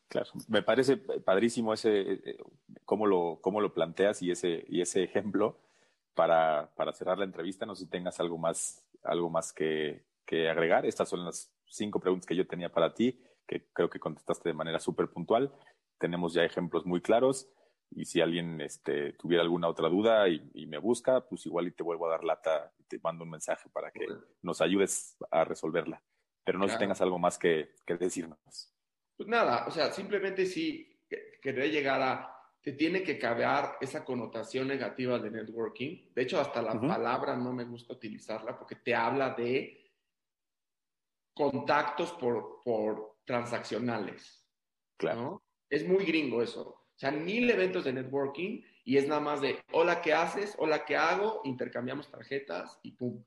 Claro, 0.09 0.31
me 0.49 0.63
parece 0.63 0.97
padrísimo 0.97 1.73
ese, 1.73 2.01
eh, 2.01 2.21
eh, 2.25 2.37
cómo 2.85 3.07
lo, 3.07 3.41
cómo 3.41 3.61
lo 3.61 3.75
planteas 3.75 4.23
y 4.23 4.31
ese, 4.31 4.65
y 4.69 4.81
ese 4.81 5.03
ejemplo 5.03 5.59
para, 6.15 6.71
para 6.75 6.93
cerrar 6.93 7.19
la 7.19 7.25
entrevista. 7.25 7.67
No 7.67 7.75
sé 7.75 7.85
si 7.85 7.91
tengas 7.91 8.19
algo 8.21 8.39
más 8.39 8.85
algo 9.05 9.31
más 9.31 9.53
que, 9.53 10.05
que 10.27 10.49
agregar. 10.49 10.87
Estas 10.87 11.09
son 11.09 11.25
las 11.25 11.53
cinco 11.67 12.01
preguntas 12.01 12.27
que 12.27 12.37
yo 12.37 12.47
tenía 12.47 12.73
para 12.73 12.95
ti, 12.95 13.21
que 13.47 13.69
creo 13.73 13.89
que 13.89 14.01
contestaste 14.01 14.49
de 14.49 14.55
manera 14.55 14.81
súper 14.81 15.09
puntual. 15.09 15.53
Tenemos 15.99 16.35
ya 16.35 16.45
ejemplos 16.45 16.85
muy 16.87 17.01
claros 17.01 17.49
y 17.91 18.07
si 18.07 18.21
alguien 18.21 18.61
este, 18.61 19.13
tuviera 19.13 19.43
alguna 19.43 19.69
otra 19.69 19.89
duda 19.89 20.29
y, 20.29 20.67
me 20.67 20.79
busca, 20.79 21.21
pues 21.21 21.47
igual 21.47 21.69
y 21.69 21.73
te 21.73 21.83
vuelvo 21.83 22.07
a 22.07 22.11
dar 22.11 22.25
lata 22.25 22.73
y 22.79 22.85
te 22.85 22.99
mando 22.99 23.25
un 23.25 23.31
mensaje 23.31 23.69
para 23.69 23.91
que 23.91 24.07
nos 24.43 24.61
ayudes 24.61 25.17
a 25.31 25.45
resolverla. 25.45 26.03
Pero 26.45 26.59
no 26.59 26.67
sé 26.67 26.75
si 26.75 26.79
tengas 26.79 27.01
algo 27.01 27.19
más 27.19 27.39
que, 27.39 27.75
que, 27.87 27.97
decirnos. 27.97 28.39
Pues 29.17 29.29
nada, 29.29 29.67
o 29.67 29.71
sea, 29.71 29.93
simplemente 29.93 30.45
sí 30.45 30.91
quería 31.41 31.67
llegar 31.67 32.03
a 32.03 32.34
te 32.65 32.73
tiene 32.73 33.03
que 33.03 33.19
caber 33.19 33.77
esa 33.83 34.07
connotación 34.07 34.69
negativa 34.69 35.19
de 35.19 35.31
networking. 35.31 36.15
De 36.15 36.23
hecho, 36.23 36.41
hasta 36.41 36.63
la 36.63 36.81
palabra 36.81 37.37
no 37.37 37.53
me 37.53 37.65
gusta 37.65 37.93
utilizarla 37.93 38.59
porque 38.59 38.77
te 38.77 38.95
habla 38.95 39.35
de 39.35 39.93
contactos 41.35 42.13
por, 42.13 42.63
por 42.65 43.19
transaccionales. 43.27 44.49
Claro. 44.97 45.43
Es 45.69 45.87
muy 45.87 46.07
gringo 46.07 46.43
eso. 46.43 46.63
O 46.63 46.99
sea, 46.99 47.11
mil 47.11 47.51
eventos 47.51 47.85
de 47.85 47.93
networking 47.93 48.63
y 48.85 48.97
es 48.97 49.07
nada 49.07 49.21
más 49.21 49.43
de, 49.43 49.63
hola, 49.73 50.01
¿qué 50.01 50.15
haces? 50.15 50.55
Hola, 50.59 50.87
¿qué 50.87 50.97
hago? 50.97 51.43
Intercambiamos 51.45 52.11
tarjetas 52.11 52.81
y 52.83 52.93
pum. 52.93 53.23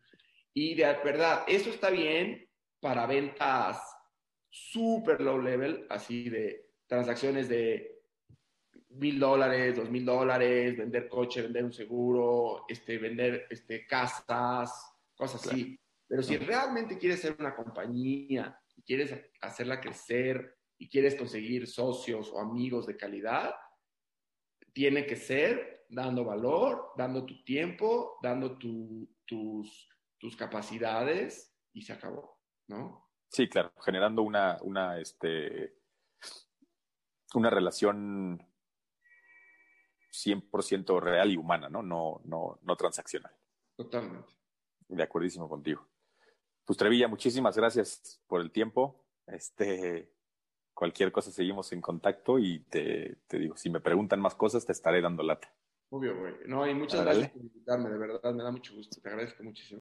Y 0.51 0.73
de 0.73 0.85
verdad, 1.03 1.43
eso 1.47 1.69
está 1.69 1.91
bien 1.91 2.49
para 2.79 3.05
ventas 3.05 3.79
super 4.49 5.21
low 5.21 5.39
level, 5.39 5.85
así 5.91 6.27
de 6.27 6.71
transacciones 6.87 7.49
de 7.49 7.96
mil 8.97 9.19
dólares, 9.19 9.75
dos 9.75 9.89
mil 9.89 10.05
dólares, 10.05 10.77
vender 10.77 11.07
coche, 11.07 11.41
vender 11.41 11.65
un 11.65 11.73
seguro, 11.73 12.65
este, 12.67 12.97
vender 12.97 13.47
este, 13.49 13.85
casas, 13.85 14.71
cosas 15.15 15.45
así. 15.45 15.79
Pero 16.07 16.23
si 16.23 16.37
realmente 16.37 16.97
quieres 16.97 17.21
ser 17.21 17.35
una 17.37 17.55
compañía 17.55 18.59
y 18.75 18.81
quieres 18.83 19.13
hacerla 19.41 19.81
crecer 19.81 20.57
y 20.77 20.87
quieres 20.89 21.15
conseguir 21.15 21.67
socios 21.67 22.31
o 22.31 22.39
amigos 22.39 22.87
de 22.87 22.95
calidad, 22.95 23.53
tiene 24.73 25.05
que 25.05 25.15
ser 25.15 25.85
dando 25.89 26.23
valor, 26.23 26.91
dando 26.97 27.25
tu 27.25 27.43
tiempo, 27.43 28.19
dando 28.21 28.57
tus, 28.57 29.89
tus 30.17 30.37
capacidades 30.37 31.53
y 31.73 31.81
se 31.81 31.93
acabó, 31.93 32.39
¿no? 32.67 33.09
Sí, 33.29 33.49
claro, 33.49 33.73
generando 33.83 34.21
una, 34.21 34.57
una, 34.61 34.99
este, 34.99 35.73
una 37.33 37.49
relación 37.49 38.41
100% 40.25 40.99
real 40.99 41.31
y 41.31 41.37
humana, 41.37 41.69
¿no? 41.69 41.83
No, 41.83 42.21
no, 42.25 42.59
no 42.63 42.75
transaccional. 42.75 43.31
Totalmente. 43.75 44.33
De 44.87 45.03
acuerdísimo 45.03 45.47
contigo. 45.47 45.87
Pues 46.65 46.77
Trevilla, 46.77 47.07
muchísimas 47.07 47.55
gracias 47.55 48.21
por 48.27 48.41
el 48.41 48.51
tiempo. 48.51 49.05
Este, 49.27 50.11
cualquier 50.73 51.11
cosa 51.11 51.31
seguimos 51.31 51.71
en 51.71 51.81
contacto 51.81 52.39
y 52.39 52.59
te, 52.69 53.17
te 53.27 53.39
digo, 53.39 53.55
si 53.55 53.69
me 53.69 53.79
preguntan 53.79 54.19
más 54.19 54.35
cosas, 54.35 54.65
te 54.65 54.71
estaré 54.71 55.01
dando 55.01 55.23
lata. 55.23 55.53
Obvio, 55.89 56.17
güey. 56.17 56.33
No, 56.45 56.67
y 56.67 56.73
muchas 56.73 57.01
gracias 57.01 57.29
por 57.31 57.41
invitarme, 57.41 57.89
de 57.89 57.97
verdad, 57.97 58.33
me 58.33 58.43
da 58.43 58.51
mucho 58.51 58.75
gusto. 58.75 58.99
Te 59.01 59.07
agradezco 59.07 59.43
muchísimo. 59.43 59.79